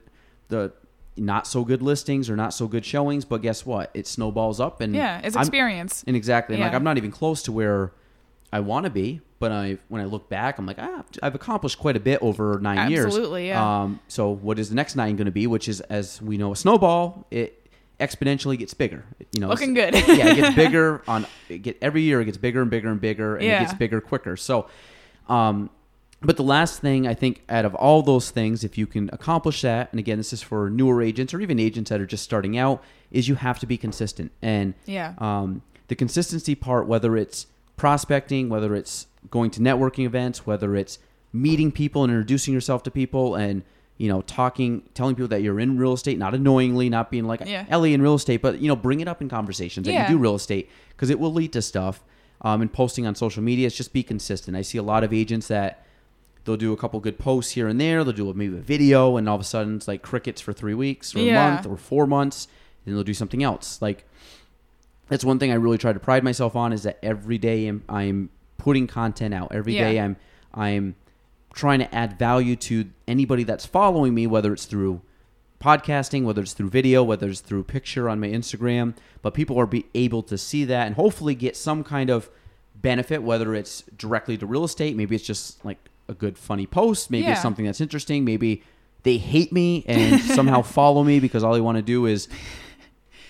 the 0.49 0.73
not 1.15 1.45
so 1.47 1.63
good 1.63 1.81
listings 1.81 2.29
or 2.29 2.35
not 2.35 2.53
so 2.53 2.67
good 2.67 2.83
showings, 2.85 3.23
but 3.25 3.41
guess 3.41 3.65
what? 3.65 3.91
It 3.93 4.07
snowballs 4.07 4.59
up 4.59 4.81
and 4.81 4.95
Yeah. 4.95 5.19
It's 5.23 5.35
I'm- 5.35 5.41
experience. 5.43 6.03
and 6.07 6.15
exactly, 6.15 6.55
and 6.55 6.63
like 6.63 6.73
I'm 6.73 6.83
not 6.83 6.97
even 6.97 7.11
close 7.11 7.41
to 7.43 7.51
where 7.51 7.91
I 8.53 8.59
want 8.59 8.83
to 8.85 8.89
be, 8.91 9.19
but 9.39 9.51
I 9.51 9.77
when 9.89 10.01
I 10.01 10.05
look 10.05 10.29
back, 10.29 10.59
I'm 10.59 10.65
like, 10.65 10.77
ah, 10.79 11.03
I've 11.23 11.35
accomplished 11.35 11.79
quite 11.79 11.97
a 11.97 11.99
bit 11.99 12.19
over 12.21 12.59
nine 12.61 12.91
years. 12.91 13.07
Absolutely, 13.07 13.47
yeah. 13.47 13.81
Um, 13.83 13.99
so 14.07 14.29
what 14.29 14.59
is 14.59 14.69
the 14.69 14.75
next 14.75 14.95
nine 14.95 15.15
going 15.15 15.25
to 15.25 15.31
be? 15.31 15.47
Which 15.47 15.67
is, 15.67 15.81
as 15.81 16.21
we 16.21 16.37
know, 16.37 16.51
a 16.51 16.55
snowball. 16.55 17.25
It 17.31 17.59
exponentially 17.99 18.57
gets 18.57 18.73
bigger. 18.73 19.05
You 19.33 19.41
know, 19.41 19.47
Looking 19.49 19.73
good. 19.73 19.93
yeah, 20.07 20.27
it 20.29 20.35
gets 20.35 20.55
bigger 20.63 21.01
on 21.07 21.25
it 21.49 21.59
get 21.59 21.77
every 21.81 22.01
year. 22.03 22.21
It 22.21 22.25
gets 22.25 22.37
bigger 22.37 22.61
and 22.61 22.69
bigger 22.69 22.89
and 22.89 23.01
bigger, 23.01 23.35
and 23.37 23.45
Yeah. 23.45 23.57
it 23.57 23.65
gets 23.65 23.73
bigger 23.73 23.99
quicker. 24.01 24.37
So, 24.37 24.67
um, 25.27 25.69
but 26.21 26.37
the 26.37 26.43
last 26.43 26.79
thing 26.79 27.05
I 27.07 27.13
think 27.13 27.43
out 27.49 27.65
of 27.65 27.75
all 27.75 28.01
those 28.01 28.29
things, 28.31 28.63
if 28.63 28.77
you 28.77 28.87
can 28.87 29.09
accomplish 29.11 29.61
that, 29.63 29.89
and 29.91 29.99
again, 29.99 30.17
this 30.17 30.31
is 30.31 30.41
for 30.41 30.69
newer 30.69 31.01
agents 31.01 31.33
or 31.33 31.41
even 31.41 31.59
agents 31.59 31.89
that 31.89 31.99
are 31.99 32.05
just 32.05 32.23
starting 32.23 32.57
out, 32.57 32.81
is 33.11 33.27
you 33.27 33.35
have 33.35 33.59
to 33.59 33.65
be 33.65 33.77
consistent. 33.77 34.31
And 34.41 34.73
Yeah. 34.85 35.13
um, 35.17 35.63
the 35.87 35.95
consistency 35.95 36.55
part, 36.55 36.87
whether 36.87 37.17
it's 37.17 37.47
prospecting, 37.83 38.47
whether 38.47 38.73
it's 38.75 39.07
going 39.29 39.51
to 39.51 39.59
networking 39.59 40.05
events, 40.05 40.45
whether 40.47 40.73
it's 40.73 40.99
meeting 41.33 41.69
people 41.69 42.05
and 42.05 42.11
introducing 42.13 42.53
yourself 42.53 42.81
to 42.83 42.89
people, 42.89 43.35
and 43.35 43.61
you 43.97 44.07
know, 44.07 44.21
talking, 44.21 44.83
telling 44.93 45.15
people 45.15 45.27
that 45.27 45.41
you're 45.41 45.59
in 45.59 45.77
real 45.77 45.91
estate, 45.91 46.17
not 46.17 46.33
annoyingly, 46.33 46.87
not 46.89 47.11
being 47.11 47.25
like 47.25 47.41
Yeah. 47.45 47.65
Ellie 47.69 47.93
in 47.93 48.01
real 48.01 48.13
estate, 48.15 48.41
but 48.41 48.59
you 48.61 48.69
know, 48.69 48.75
bring 48.77 49.01
it 49.01 49.07
up 49.09 49.21
in 49.21 49.27
conversations 49.27 49.85
that 49.85 49.93
you 50.09 50.15
do 50.15 50.17
real 50.17 50.33
estate 50.35 50.69
because 50.91 51.09
it 51.09 51.19
will 51.19 51.33
lead 51.33 51.51
to 51.53 51.61
stuff. 51.61 52.01
Um, 52.39 52.61
and 52.61 52.71
posting 52.71 53.05
on 53.05 53.15
social 53.15 53.43
media 53.43 53.67
is 53.67 53.75
just 53.75 53.91
be 53.91 54.01
consistent. 54.01 54.55
I 54.55 54.61
see 54.61 54.77
a 54.77 54.83
lot 54.83 55.03
of 55.03 55.11
agents 55.13 55.47
that 55.49 55.85
they'll 56.45 56.55
do 56.57 56.71
a 56.71 56.77
couple 56.77 56.99
good 57.01 57.19
posts 57.19 57.51
here 57.51 57.67
and 57.67 57.79
there. 57.81 58.03
They'll 58.05 58.13
do 58.13 58.33
maybe 58.33 58.57
a 58.57 58.61
video, 58.61 59.17
and 59.17 59.27
all 59.27 59.35
of 59.35 59.41
a 59.41 59.43
sudden 59.45 59.75
it's 59.75 59.87
like 59.89 60.01
crickets 60.01 60.39
for 60.39 60.53
three 60.53 60.73
weeks 60.73 61.13
or 61.15 61.19
Yeah. 61.19 61.47
a 61.47 61.51
month 61.51 61.67
or 61.67 61.75
four 61.75 62.07
months, 62.07 62.47
and 62.85 62.95
they'll 62.95 63.03
do 63.03 63.13
something 63.13 63.43
else. 63.43 63.81
Like 63.81 64.05
that's 65.09 65.23
one 65.25 65.39
thing 65.39 65.51
I 65.51 65.55
really 65.55 65.77
try 65.77 65.93
to 65.93 65.99
pride 65.99 66.23
myself 66.23 66.55
on 66.55 66.73
is 66.73 66.83
that 66.83 66.97
every 67.03 67.37
day 67.37 67.67
I'm, 67.67 67.83
I'm 67.89 68.29
putting 68.57 68.87
content 68.87 69.33
out. 69.33 69.51
Every 69.53 69.75
Yeah. 69.75 69.89
day 69.91 69.99
I'm 69.99 70.15
I'm 70.53 70.95
trying 71.53 71.79
to 71.79 71.93
add 71.95 72.17
value 72.17 72.55
to 72.55 72.85
anybody 73.07 73.43
that's 73.43 73.65
following 73.65 74.13
me, 74.13 74.25
whether 74.27 74.53
it's 74.53 74.65
through 74.65 75.01
podcasting, 75.61 76.23
whether 76.23 76.41
it's 76.41 76.53
through 76.53 76.69
video, 76.69 77.03
whether 77.03 77.29
it's 77.29 77.39
through 77.39 77.63
picture 77.63 78.09
on 78.09 78.19
my 78.19 78.27
Instagram. 78.27 78.95
But 79.21 79.33
people 79.33 79.59
are 79.59 79.65
be 79.65 79.85
able 79.93 80.23
to 80.23 80.37
see 80.37 80.65
that 80.65 80.87
and 80.87 80.95
hopefully 80.95 81.35
get 81.35 81.55
some 81.55 81.83
kind 81.83 82.09
of 82.09 82.29
benefit, 82.75 83.23
whether 83.23 83.55
it's 83.55 83.83
directly 83.97 84.37
to 84.37 84.45
real 84.45 84.63
estate, 84.63 84.95
maybe 84.95 85.15
it's 85.15 85.25
just 85.25 85.63
like 85.63 85.77
a 86.09 86.13
good 86.13 86.37
funny 86.37 86.65
post, 86.65 87.09
maybe 87.09 87.23
Yeah. 87.25 87.31
it's 87.33 87.41
something 87.41 87.65
that's 87.65 87.79
interesting, 87.81 88.25
maybe 88.25 88.61
they 89.03 89.17
hate 89.17 89.51
me 89.53 89.83
and 89.87 90.19
somehow 90.21 90.61
follow 90.79 91.03
me 91.03 91.19
because 91.19 91.43
all 91.43 91.53
they 91.53 91.61
want 91.61 91.77
to 91.77 91.81
do 91.81 92.05
is 92.07 92.27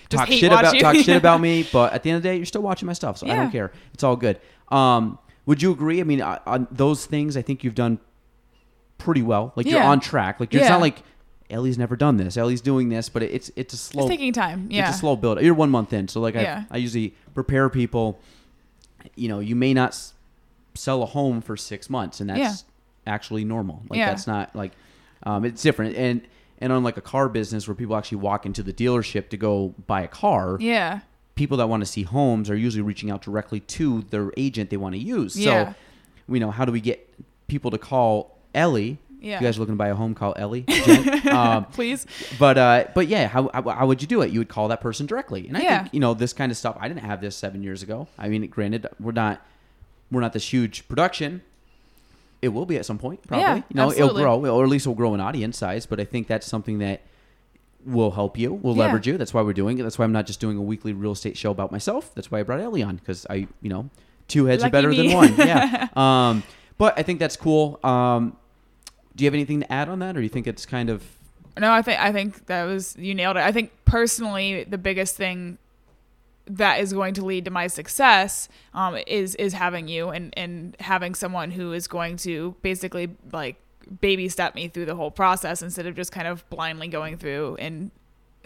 talk 0.08 0.28
shit 0.28 0.52
about 0.52 0.74
you. 0.74 0.80
talk 0.80 0.96
shit 0.96 1.16
about 1.16 1.40
me, 1.40 1.66
but 1.72 1.92
at 1.92 2.02
the 2.02 2.10
end 2.10 2.16
of 2.18 2.22
the 2.22 2.28
day, 2.28 2.36
you're 2.36 2.46
still 2.46 2.62
watching 2.62 2.86
my 2.86 2.92
stuff, 2.92 3.18
so 3.18 3.26
I 3.26 3.34
don't 3.36 3.50
care. 3.50 3.72
It's 3.92 4.02
all 4.04 4.16
good. 4.16 4.38
Um, 4.68 5.18
would 5.46 5.60
you 5.62 5.72
agree? 5.72 6.00
I 6.00 6.04
mean, 6.04 6.22
on- 6.22 6.68
those 6.70 7.04
things, 7.06 7.36
I 7.36 7.42
think 7.42 7.64
you've 7.64 7.74
done 7.74 7.98
pretty 8.98 9.22
well. 9.22 9.52
Like 9.56 9.66
you're 9.66 9.82
on 9.82 10.00
track. 10.00 10.40
Like 10.40 10.54
it's 10.54 10.62
Yeah. 10.62 10.68
not 10.70 10.80
like 10.80 11.02
Ellie's 11.50 11.76
never 11.76 11.94
done 11.96 12.16
this. 12.16 12.36
Ellie's 12.36 12.62
doing 12.62 12.88
this, 12.88 13.08
but 13.08 13.22
it's 13.22 13.50
it's 13.54 13.74
a 13.74 13.76
slow. 13.76 14.04
It's 14.04 14.10
taking 14.10 14.32
time. 14.32 14.68
Yeah. 14.70 14.88
It's 14.88 14.96
a 14.96 15.00
slow 15.00 15.16
build. 15.16 15.40
You're 15.42 15.54
one 15.54 15.70
month 15.70 15.92
in, 15.92 16.08
so 16.08 16.20
like 16.20 16.34
Yeah. 16.34 16.64
I, 16.70 16.76
I 16.76 16.78
usually 16.78 17.14
prepare 17.34 17.68
people. 17.68 18.18
You 19.14 19.28
know, 19.28 19.40
you 19.40 19.54
may 19.54 19.74
not 19.74 20.00
sell 20.74 21.02
a 21.02 21.06
home 21.06 21.40
for 21.42 21.56
six 21.56 21.90
months, 21.90 22.20
and 22.20 22.30
that's 22.30 22.38
Yeah. 22.40 22.54
actually 23.12 23.44
normal. 23.44 23.82
Like 23.90 23.98
Yeah. 23.98 24.06
that's 24.08 24.26
not 24.26 24.56
like 24.56 24.72
um, 25.24 25.44
it's 25.44 25.62
different. 25.62 25.96
And 25.96 26.22
and 26.58 26.72
on 26.72 26.82
like 26.84 26.96
a 26.96 27.00
car 27.02 27.28
business 27.28 27.66
where 27.68 27.74
people 27.74 27.96
actually 27.96 28.18
walk 28.18 28.46
into 28.46 28.62
the 28.62 28.72
dealership 28.72 29.28
to 29.30 29.36
go 29.36 29.74
buy 29.86 30.02
a 30.02 30.08
car, 30.08 30.56
yeah. 30.60 31.00
people 31.34 31.56
that 31.58 31.68
want 31.68 31.80
to 31.82 31.86
see 31.86 32.02
homes 32.02 32.48
are 32.50 32.56
usually 32.56 32.82
reaching 32.82 33.10
out 33.10 33.22
directly 33.22 33.60
to 33.60 34.02
their 34.10 34.32
agent 34.36 34.70
they 34.70 34.76
want 34.76 34.94
to 34.94 35.00
use. 35.00 35.36
Yeah. 35.38 35.72
So, 35.72 35.74
you 36.34 36.40
know, 36.40 36.50
how 36.50 36.64
do 36.64 36.72
we 36.72 36.80
get 36.80 37.08
people 37.48 37.70
to 37.70 37.78
call 37.78 38.38
Ellie? 38.54 38.98
Yeah. 39.20 39.36
If 39.36 39.40
you 39.40 39.46
guys 39.48 39.56
are 39.56 39.60
looking 39.60 39.74
to 39.74 39.78
buy 39.78 39.88
a 39.88 39.94
home, 39.94 40.14
call 40.14 40.34
Ellie. 40.36 40.62
Jen. 40.68 41.28
um, 41.34 41.64
Please. 41.66 42.06
but 42.38 42.58
uh, 42.58 42.84
but 42.94 43.08
yeah, 43.08 43.26
how, 43.26 43.50
how 43.54 43.62
how 43.70 43.86
would 43.86 44.02
you 44.02 44.06
do 44.08 44.20
it? 44.20 44.30
You 44.30 44.38
would 44.40 44.50
call 44.50 44.68
that 44.68 44.82
person 44.82 45.06
directly, 45.06 45.48
and 45.48 45.56
I 45.56 45.62
Yeah. 45.62 45.82
think 45.82 45.94
you 45.94 46.00
know 46.00 46.12
this 46.12 46.34
kind 46.34 46.52
of 46.52 46.58
stuff. 46.58 46.76
I 46.78 46.88
didn't 46.88 47.00
have 47.04 47.22
this 47.22 47.34
seven 47.34 47.62
years 47.62 47.82
ago. 47.82 48.06
I 48.18 48.28
mean, 48.28 48.46
granted, 48.48 48.86
we're 49.00 49.12
not 49.12 49.40
we're 50.10 50.20
not 50.20 50.34
this 50.34 50.52
huge 50.52 50.86
production. 50.88 51.40
It 52.44 52.48
will 52.48 52.66
be 52.66 52.76
at 52.76 52.84
some 52.86 52.98
point, 52.98 53.22
probably. 53.26 53.42
Yeah, 53.42 53.56
you 53.56 53.62
know, 53.72 53.88
absolutely. 53.88 54.22
it'll 54.22 54.40
grow, 54.40 54.50
or 54.54 54.64
at 54.64 54.70
least 54.70 54.84
it'll 54.86 54.94
grow 54.94 55.14
in 55.14 55.20
audience 55.20 55.56
size. 55.58 55.86
But 55.86 55.98
I 56.00 56.04
think 56.04 56.26
that's 56.28 56.46
something 56.46 56.78
that 56.78 57.00
will 57.86 58.12
help 58.12 58.38
you, 58.38 58.52
will 58.54 58.74
Yeah. 58.76 58.84
leverage 58.84 59.06
you. 59.06 59.16
That's 59.18 59.34
why 59.34 59.42
we're 59.42 59.52
doing 59.52 59.78
it. 59.78 59.82
That's 59.82 59.98
why 59.98 60.04
I'm 60.04 60.12
not 60.12 60.26
just 60.26 60.40
doing 60.40 60.56
a 60.56 60.62
weekly 60.62 60.92
real 60.92 61.12
estate 61.12 61.36
show 61.36 61.50
about 61.50 61.72
myself. 61.72 62.14
That's 62.14 62.30
why 62.30 62.40
I 62.40 62.42
brought 62.42 62.60
Ellie 62.60 62.82
on 62.82 62.96
because 62.96 63.26
I, 63.28 63.46
you 63.60 63.68
know, 63.70 63.90
two 64.28 64.46
heads 64.46 64.62
Lucky 64.62 64.68
are 64.68 64.72
better 64.72 64.88
me. 64.88 64.96
than 65.08 65.12
one. 65.16 65.36
Yeah. 65.36 65.88
um, 65.96 66.42
but 66.78 66.98
I 66.98 67.02
think 67.02 67.18
that's 67.20 67.36
cool. 67.36 67.78
Um, 67.84 68.36
do 69.16 69.24
you 69.24 69.26
have 69.28 69.34
anything 69.34 69.60
to 69.60 69.72
add 69.72 69.88
on 69.88 69.98
that, 70.00 70.16
or 70.16 70.20
do 70.20 70.22
you 70.24 70.28
think 70.28 70.46
it's 70.46 70.66
kind 70.66 70.88
of 70.90 71.02
No, 71.58 71.70
I 71.72 71.82
think 71.82 72.00
I 72.00 72.10
think 72.12 72.46
that 72.46 72.64
was 72.64 72.96
you 72.98 73.14
nailed 73.14 73.36
it. 73.36 73.40
I 73.42 73.52
think 73.52 73.70
personally 73.84 74.64
the 74.64 74.78
biggest 74.78 75.16
thing 75.16 75.58
that 76.46 76.80
is 76.80 76.92
going 76.92 77.14
to 77.14 77.24
lead 77.24 77.44
to 77.46 77.50
my 77.50 77.66
success 77.66 78.48
um, 78.74 78.96
is 79.06 79.34
is 79.36 79.52
having 79.54 79.88
you 79.88 80.10
and 80.10 80.32
and 80.36 80.76
having 80.80 81.14
someone 81.14 81.50
who 81.50 81.72
is 81.72 81.86
going 81.88 82.16
to 82.18 82.54
basically 82.62 83.08
like 83.32 83.56
baby 84.00 84.28
step 84.28 84.54
me 84.54 84.68
through 84.68 84.84
the 84.86 84.94
whole 84.94 85.10
process 85.10 85.62
instead 85.62 85.86
of 85.86 85.94
just 85.94 86.12
kind 86.12 86.26
of 86.28 86.48
blindly 86.50 86.88
going 86.88 87.16
through 87.16 87.56
and 87.58 87.90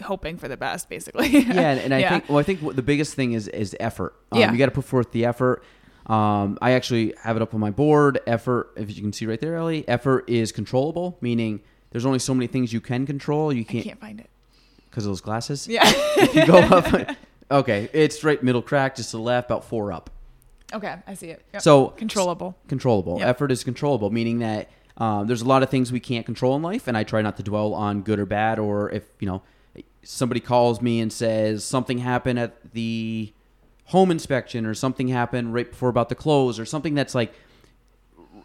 hoping 0.01 0.37
for 0.37 0.47
the 0.47 0.55
best 0.57 0.87
basically 0.89 1.27
yeah, 1.29 1.71
and, 1.71 1.79
and 1.81 1.93
I 1.93 1.99
Yeah. 1.99 2.09
think 2.11 2.29
well, 2.29 2.37
I 2.39 2.43
think 2.43 2.75
the 2.75 2.81
biggest 2.81 3.13
thing 3.15 3.33
is 3.33 3.47
is 3.49 3.75
effort. 3.79 4.15
Um, 4.31 4.39
Yeah. 4.39 4.51
you 4.51 4.57
got 4.57 4.65
to 4.67 4.71
put 4.71 4.85
forth 4.85 5.11
the 5.11 5.25
effort. 5.25 5.63
Um, 6.07 6.57
I 6.61 6.71
actually 6.71 7.13
have 7.21 7.35
it 7.35 7.41
up 7.41 7.53
on 7.53 7.59
my 7.59 7.69
board. 7.69 8.19
Effort, 8.25 8.71
if 8.77 8.95
you 8.95 9.01
can 9.01 9.13
see 9.13 9.25
right 9.27 9.39
there, 9.39 9.55
Ellie. 9.57 9.87
Effort 9.87 10.23
is 10.27 10.51
controllable, 10.51 11.17
meaning 11.21 11.61
there's 11.91 12.05
only 12.05 12.19
so 12.19 12.33
many 12.33 12.47
things 12.47 12.71
you 12.73 12.81
can 12.81 13.05
control. 13.05 13.51
You 13.53 13.63
can't 13.65 13.83
can't 13.83 13.99
find 13.99 14.19
it 14.19 14.29
because 14.89 15.05
of 15.05 15.11
those 15.11 15.21
glasses. 15.21 15.67
yeah 15.67 15.81
If 16.17 16.33
you 16.33 16.45
go 16.47 16.57
up, 16.59 17.17
okay, 17.51 17.89
it's 17.93 18.23
right 18.23 18.41
middle 18.41 18.61
crack, 18.61 18.95
just 18.95 19.11
to 19.11 19.17
the 19.17 19.23
left, 19.23 19.49
about 19.49 19.63
four 19.65 19.91
up. 19.91 20.09
okay 20.73 20.97
I 21.07 21.13
see 21.13 21.27
it 21.27 21.43
Yep. 21.53 21.61
So 21.61 21.87
controllable 21.87 22.55
controllable. 22.67 23.19
Yep. 23.19 23.27
Effort 23.27 23.51
is 23.51 23.63
controllable, 23.63 24.09
meaning 24.09 24.39
that 24.39 24.69
um, 24.97 25.27
there's 25.27 25.41
a 25.41 25.45
lot 25.45 25.63
of 25.63 25.69
things 25.69 25.91
we 25.91 25.99
can't 25.99 26.25
control 26.25 26.55
in 26.55 26.61
life, 26.61 26.87
and 26.87 26.97
I 26.97 27.03
try 27.03 27.21
not 27.21 27.37
to 27.37 27.43
dwell 27.43 27.73
on 27.73 28.01
good 28.01 28.19
or 28.19 28.25
bad. 28.25 28.59
Or 28.59 28.89
if 28.91 29.03
you 29.19 29.27
know 29.27 29.41
somebody 30.03 30.39
calls 30.39 30.81
me 30.81 30.99
and 30.99 31.11
says 31.11 31.63
something 31.63 31.99
happened 31.99 32.39
at 32.39 32.73
the 32.73 33.33
home 33.85 34.11
inspection, 34.11 34.65
or 34.65 34.73
something 34.73 35.07
happened 35.07 35.53
right 35.53 35.69
before 35.69 35.89
about 35.89 36.09
to 36.09 36.15
close, 36.15 36.59
or 36.59 36.65
something 36.65 36.95
that's 36.95 37.15
like 37.15 37.33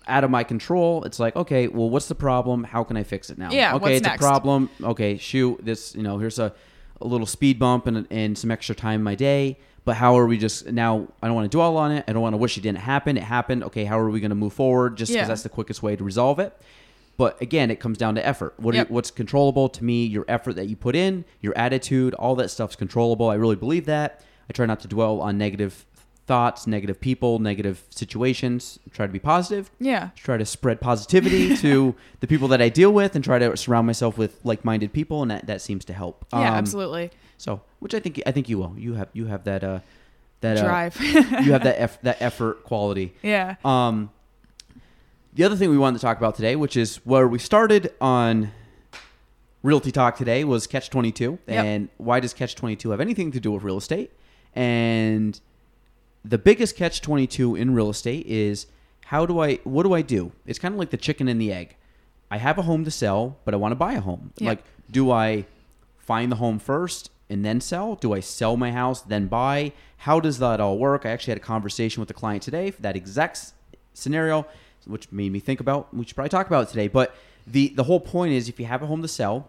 out 0.06 0.24
of 0.24 0.30
my 0.30 0.44
control. 0.44 1.04
It's 1.04 1.18
like, 1.18 1.34
okay, 1.36 1.68
well, 1.68 1.90
what's 1.90 2.08
the 2.08 2.14
problem? 2.14 2.64
How 2.64 2.84
can 2.84 2.96
I 2.96 3.02
fix 3.02 3.30
it 3.30 3.38
now? 3.38 3.50
Yeah, 3.50 3.74
okay, 3.76 3.96
it's 3.96 4.06
next? 4.06 4.16
a 4.16 4.18
problem. 4.18 4.70
Okay, 4.82 5.16
shoot, 5.16 5.64
this, 5.64 5.94
you 5.94 6.02
know, 6.02 6.18
here's 6.18 6.38
a, 6.38 6.54
a 7.04 7.06
little 7.06 7.26
speed 7.26 7.58
bump 7.58 7.86
and, 7.86 8.06
and 8.10 8.36
some 8.36 8.50
extra 8.50 8.74
time 8.74 9.00
in 9.00 9.04
my 9.04 9.14
day. 9.14 9.58
But 9.84 9.96
how 9.96 10.18
are 10.18 10.26
we 10.26 10.38
just 10.38 10.66
now? 10.72 11.06
I 11.22 11.26
don't 11.26 11.36
want 11.36 11.44
to 11.50 11.54
dwell 11.54 11.76
on 11.76 11.92
it. 11.92 12.04
I 12.08 12.12
don't 12.14 12.22
want 12.22 12.32
to 12.32 12.38
wish 12.38 12.56
it 12.56 12.62
didn't 12.62 12.78
happen. 12.78 13.18
It 13.18 13.22
happened. 13.22 13.62
Okay, 13.64 13.84
how 13.84 13.98
are 13.98 14.08
we 14.08 14.18
going 14.18 14.30
to 14.30 14.34
move 14.34 14.54
forward? 14.54 14.96
Just 14.96 15.12
because 15.12 15.24
Yeah. 15.24 15.28
that's 15.28 15.42
the 15.42 15.50
quickest 15.50 15.82
way 15.82 15.94
to 15.94 16.02
resolve 16.02 16.38
it. 16.38 16.56
But 17.18 17.40
again, 17.42 17.70
it 17.70 17.78
comes 17.80 17.98
down 17.98 18.14
to 18.16 18.26
effort. 18.26 18.54
What 18.56 18.74
Yep. 18.74 18.88
you, 18.88 18.94
what's 18.94 19.10
controllable 19.10 19.68
to 19.68 19.84
me? 19.84 20.06
Your 20.06 20.24
effort 20.26 20.54
that 20.56 20.66
you 20.68 20.74
put 20.74 20.96
in, 20.96 21.24
your 21.42 21.56
attitude, 21.56 22.14
all 22.14 22.34
that 22.36 22.48
stuff's 22.48 22.76
controllable. 22.76 23.28
I 23.28 23.34
really 23.34 23.56
believe 23.56 23.84
that. 23.86 24.22
I 24.48 24.52
try 24.52 24.66
not 24.66 24.80
to 24.80 24.88
dwell 24.88 25.20
on 25.20 25.36
negative 25.38 25.84
thoughts, 26.26 26.66
negative 26.66 26.98
people, 27.00 27.38
negative 27.38 27.82
situations. 27.90 28.78
Try 28.92 29.06
to 29.06 29.12
be 29.12 29.18
positive 29.18 29.70
yeah 29.78 30.10
try 30.16 30.36
to 30.38 30.46
spread 30.46 30.80
positivity 30.80 31.56
to 31.64 31.94
the 32.20 32.26
people 32.26 32.48
that 32.48 32.62
I 32.62 32.68
deal 32.70 32.92
with 32.92 33.14
and 33.14 33.22
try 33.22 33.38
to 33.38 33.56
surround 33.56 33.86
myself 33.86 34.16
with 34.16 34.40
like-minded 34.44 34.92
people 34.92 35.20
and 35.22 35.30
that, 35.30 35.46
that 35.46 35.60
seems 35.60 35.84
to 35.86 35.92
help. 35.92 36.24
yeah 36.32 36.38
Um, 36.50 36.54
absolutely 36.54 37.10
So, 37.36 37.60
which 37.80 37.94
I 37.94 38.00
think 38.00 38.22
I 38.26 38.30
think 38.32 38.48
you 38.48 38.56
will. 38.58 38.74
You 38.78 38.94
have 38.94 39.08
you 39.12 39.26
have 39.26 39.44
that 39.44 39.62
uh 39.64 39.80
that 40.40 40.58
uh, 40.58 40.64
drive 40.64 41.00
you 41.00 41.52
have 41.52 41.62
that 41.64 41.78
eff- 41.84 42.00
that 42.02 42.20
effort 42.22 42.64
quality. 42.64 43.14
yeah 43.22 43.56
Um 43.64 44.10
the 45.34 45.42
other 45.44 45.56
thing 45.56 45.68
we 45.70 45.78
wanted 45.78 45.98
to 45.98 46.02
talk 46.06 46.16
about 46.16 46.36
today, 46.36 46.54
which 46.54 46.76
is 46.76 46.96
where 47.04 47.26
we 47.26 47.38
started 47.40 47.92
on 48.00 48.52
Realty 49.64 49.90
Talk 49.90 50.16
today 50.16 50.44
was 50.44 50.66
Catch 50.66 50.90
22 50.90 51.38
Yep. 51.48 51.64
and 51.64 51.88
why 51.96 52.20
does 52.20 52.32
Catch 52.34 52.54
22 52.54 52.90
have 52.90 53.00
anything 53.00 53.32
to 53.32 53.40
do 53.40 53.50
with 53.52 53.62
real 53.64 53.76
estate? 53.78 54.12
And 54.54 55.40
the 56.24 56.38
biggest 56.38 56.76
catch 56.76 57.00
22 57.00 57.56
in 57.56 57.74
real 57.74 57.90
estate 57.90 58.26
is 58.26 58.66
how 59.06 59.26
do 59.26 59.40
I 59.40 59.56
what 59.64 59.82
do 59.82 59.92
I 59.92 60.02
do? 60.02 60.32
It's 60.46 60.58
kind 60.58 60.74
of 60.74 60.78
like 60.78 60.90
the 60.90 60.96
chicken 60.96 61.28
and 61.28 61.40
the 61.40 61.52
egg. 61.52 61.76
I 62.30 62.38
have 62.38 62.58
a 62.58 62.62
home 62.62 62.84
to 62.84 62.90
sell, 62.90 63.36
but 63.44 63.54
I 63.54 63.56
want 63.56 63.72
to 63.72 63.76
buy 63.76 63.92
a 63.94 64.00
home. 64.00 64.32
Yeah. 64.38 64.50
Like 64.50 64.64
do 64.90 65.10
I 65.10 65.46
find 65.98 66.32
the 66.32 66.36
home 66.36 66.58
first 66.58 67.10
and 67.28 67.44
then 67.44 67.60
sell? 67.60 67.96
Do 67.96 68.12
I 68.12 68.20
sell 68.20 68.56
my 68.56 68.72
house 68.72 69.02
then 69.02 69.26
buy? 69.26 69.72
How 69.98 70.20
does 70.20 70.38
that 70.38 70.60
all 70.60 70.78
work? 70.78 71.06
I 71.06 71.10
actually 71.10 71.32
had 71.32 71.38
a 71.38 71.44
conversation 71.44 72.00
with 72.00 72.10
a 72.10 72.14
client 72.14 72.42
today 72.42 72.70
for 72.70 72.82
that 72.82 72.96
exact 72.96 73.52
scenario, 73.92 74.46
which 74.86 75.10
made 75.12 75.32
me 75.32 75.40
think 75.40 75.60
about 75.60 75.94
we 75.94 76.04
should 76.04 76.16
probably 76.16 76.30
talk 76.30 76.46
about 76.46 76.68
it 76.68 76.70
today. 76.70 76.88
But 76.88 77.14
the 77.46 77.68
the 77.68 77.84
whole 77.84 78.00
point 78.00 78.32
is 78.32 78.48
if 78.48 78.58
you 78.58 78.66
have 78.66 78.82
a 78.82 78.86
home 78.86 79.02
to 79.02 79.08
sell, 79.08 79.48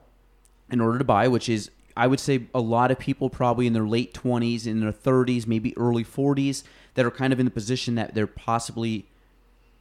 in 0.69 0.81
order 0.81 0.97
to 0.97 1.03
buy, 1.03 1.27
which 1.27 1.49
is 1.49 1.71
I 1.97 2.07
would 2.07 2.19
say 2.19 2.47
a 2.53 2.59
lot 2.59 2.91
of 2.91 2.99
people 2.99 3.29
probably 3.29 3.67
in 3.67 3.73
their 3.73 3.87
late 3.87 4.13
20s, 4.13 4.67
in 4.67 4.81
their 4.81 4.91
30s, 4.91 5.47
maybe 5.47 5.75
early 5.77 6.03
40s 6.03 6.63
that 6.95 7.05
are 7.05 7.11
kind 7.11 7.31
of 7.31 7.39
in 7.39 7.45
the 7.45 7.51
position 7.51 7.95
that 7.95 8.13
they're 8.13 8.27
possibly 8.27 9.05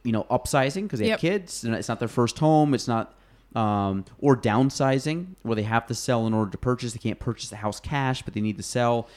you 0.03 0.11
know 0.11 0.23
upsizing 0.29 0.83
because 0.83 0.99
they 0.99 1.07
Yep. 1.07 1.19
have 1.19 1.21
kids 1.21 1.63
and 1.63 1.73
it's 1.75 1.89
not 1.89 1.99
their 1.99 2.07
first 2.07 2.39
home, 2.39 2.73
it's 2.73 2.87
not 2.87 3.13
um, 3.55 4.03
or 4.19 4.35
downsizing, 4.35 5.27
where 5.43 5.55
they 5.55 5.63
have 5.63 5.87
to 5.87 5.95
sell 5.95 6.27
in 6.27 6.33
order 6.33 6.51
to 6.51 6.57
purchase. 6.57 6.91
They 6.93 6.99
can't 6.99 7.19
purchase 7.19 7.49
the 7.49 7.55
house 7.57 7.79
cash, 7.79 8.21
but 8.21 8.33
they 8.33 8.41
need 8.41 8.57
to 8.57 8.63
sell. 8.63 9.07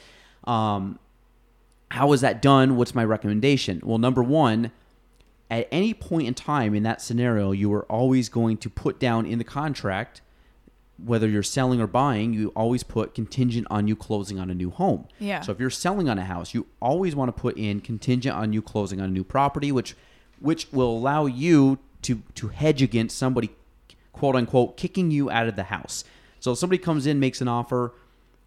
Um, 0.45 0.97
how 1.91 2.13
is 2.13 2.21
that 2.21 2.41
done? 2.41 2.77
What's 2.77 2.95
my 2.95 3.03
recommendation? 3.03 3.81
Well, 3.83 3.97
number 3.97 4.23
one, 4.23 4.71
at 5.51 5.67
any 5.71 5.93
point 5.93 6.27
in 6.27 6.33
time 6.35 6.73
in 6.73 6.83
that 6.83 7.01
scenario, 7.01 7.51
you 7.51 7.73
are 7.73 7.83
always 7.91 8.29
going 8.29 8.57
to 8.57 8.69
put 8.69 8.97
down 8.99 9.25
in 9.25 9.39
the 9.39 9.43
contract, 9.43 10.21
whether 11.03 11.27
you're 11.27 11.43
selling 11.43 11.79
or 11.81 11.87
buying, 11.87 12.33
you 12.33 12.49
always 12.55 12.83
put 12.83 13.13
contingent 13.13 13.67
on 13.69 13.87
you 13.87 13.95
closing 13.95 14.39
on 14.39 14.49
a 14.49 14.55
new 14.55 14.69
home. 14.69 15.07
Yeah. 15.19 15.41
So 15.41 15.51
if 15.51 15.59
you're 15.59 15.69
selling 15.69 16.09
on 16.09 16.17
a 16.17 16.25
house, 16.25 16.53
you 16.53 16.67
always 16.81 17.15
want 17.15 17.35
to 17.35 17.41
put 17.41 17.57
in 17.57 17.81
contingent 17.81 18.35
on 18.35 18.53
you 18.53 18.61
closing 18.61 18.99
on 18.99 19.09
a 19.09 19.11
new 19.11 19.23
property, 19.23 19.71
which 19.71 19.95
which 20.39 20.67
will 20.71 20.91
allow 20.91 21.25
you 21.25 21.79
to 22.03 22.21
to 22.35 22.49
hedge 22.49 22.81
against 22.81 23.17
somebody 23.17 23.51
quote 24.11 24.35
unquote 24.35 24.77
kicking 24.77 25.11
you 25.11 25.29
out 25.29 25.47
of 25.47 25.55
the 25.55 25.63
house. 25.63 26.03
So 26.39 26.51
if 26.51 26.57
somebody 26.57 26.79
comes 26.79 27.05
in, 27.05 27.19
makes 27.19 27.41
an 27.41 27.47
offer, 27.47 27.93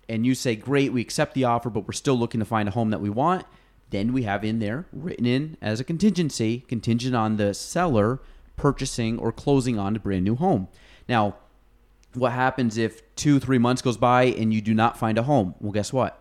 and 0.08 0.26
you 0.26 0.34
say, 0.34 0.56
Great, 0.56 0.92
we 0.92 1.00
accept 1.00 1.34
the 1.34 1.44
offer, 1.44 1.70
but 1.70 1.86
we're 1.86 1.92
still 1.92 2.18
looking 2.18 2.40
to 2.40 2.46
find 2.46 2.68
a 2.68 2.72
home 2.72 2.90
that 2.90 3.00
we 3.00 3.10
want, 3.10 3.46
then 3.90 4.12
we 4.12 4.22
have 4.22 4.44
in 4.44 4.58
there 4.58 4.86
written 4.92 5.26
in 5.26 5.56
as 5.60 5.80
a 5.80 5.84
contingency, 5.84 6.64
contingent 6.68 7.14
on 7.14 7.36
the 7.36 7.54
seller 7.54 8.20
purchasing 8.56 9.18
or 9.18 9.32
closing 9.32 9.78
on 9.78 9.96
a 9.96 9.98
brand 9.98 10.24
new 10.24 10.36
home. 10.36 10.68
Now, 11.08 11.36
what 12.14 12.32
happens 12.32 12.76
if 12.78 13.02
two, 13.16 13.38
three 13.40 13.58
months 13.58 13.82
goes 13.82 13.96
by 13.96 14.24
and 14.24 14.52
you 14.52 14.60
do 14.60 14.74
not 14.74 14.98
find 14.98 15.18
a 15.18 15.22
home? 15.22 15.54
Well, 15.60 15.72
guess 15.72 15.92
what? 15.92 16.18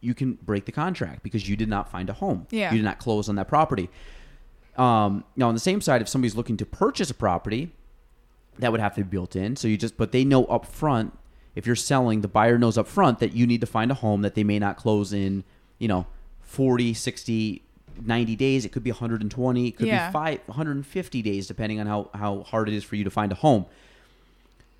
You 0.00 0.14
can 0.14 0.34
break 0.42 0.64
the 0.66 0.72
contract 0.72 1.22
because 1.22 1.48
you 1.48 1.56
did 1.56 1.68
not 1.68 1.90
find 1.90 2.08
a 2.10 2.12
home. 2.14 2.46
Yeah. 2.50 2.70
You 2.72 2.78
did 2.78 2.84
not 2.84 2.98
close 2.98 3.28
on 3.28 3.36
that 3.36 3.48
property. 3.48 3.88
Um, 4.76 5.24
now, 5.36 5.48
on 5.48 5.54
the 5.54 5.60
same 5.60 5.80
side, 5.80 6.02
if 6.02 6.08
somebody's 6.08 6.34
looking 6.36 6.56
to 6.58 6.66
purchase 6.66 7.10
a 7.10 7.14
property, 7.14 7.72
that 8.58 8.70
would 8.72 8.80
have 8.80 8.94
to 8.96 9.04
be 9.04 9.08
built 9.08 9.36
in. 9.36 9.56
So 9.56 9.68
you 9.68 9.76
just, 9.76 9.96
but 9.96 10.12
they 10.12 10.24
know 10.24 10.44
up 10.46 10.66
front, 10.66 11.16
if 11.54 11.66
you're 11.66 11.76
selling, 11.76 12.20
the 12.20 12.28
buyer 12.28 12.58
knows 12.58 12.76
up 12.76 12.86
front 12.88 13.18
that 13.20 13.32
you 13.34 13.46
need 13.46 13.60
to 13.60 13.66
find 13.66 13.90
a 13.90 13.94
home 13.94 14.22
that 14.22 14.34
they 14.34 14.44
may 14.44 14.58
not 14.58 14.76
close 14.76 15.12
in, 15.12 15.44
you 15.78 15.88
know, 15.88 16.06
40, 16.42 16.92
60, 16.94 17.62
90 18.04 18.36
days. 18.36 18.64
It 18.64 18.72
could 18.72 18.82
be 18.84 18.90
120. 18.90 19.68
It 19.68 19.76
could 19.76 19.86
Yeah. 19.86 20.08
be 20.08 20.12
five, 20.12 20.40
150 20.46 21.22
days, 21.22 21.46
depending 21.46 21.78
on 21.80 21.86
how, 21.86 22.10
how 22.14 22.42
hard 22.42 22.68
it 22.68 22.74
is 22.74 22.82
for 22.84 22.96
you 22.96 23.04
to 23.04 23.10
find 23.10 23.30
a 23.32 23.36
home. 23.36 23.66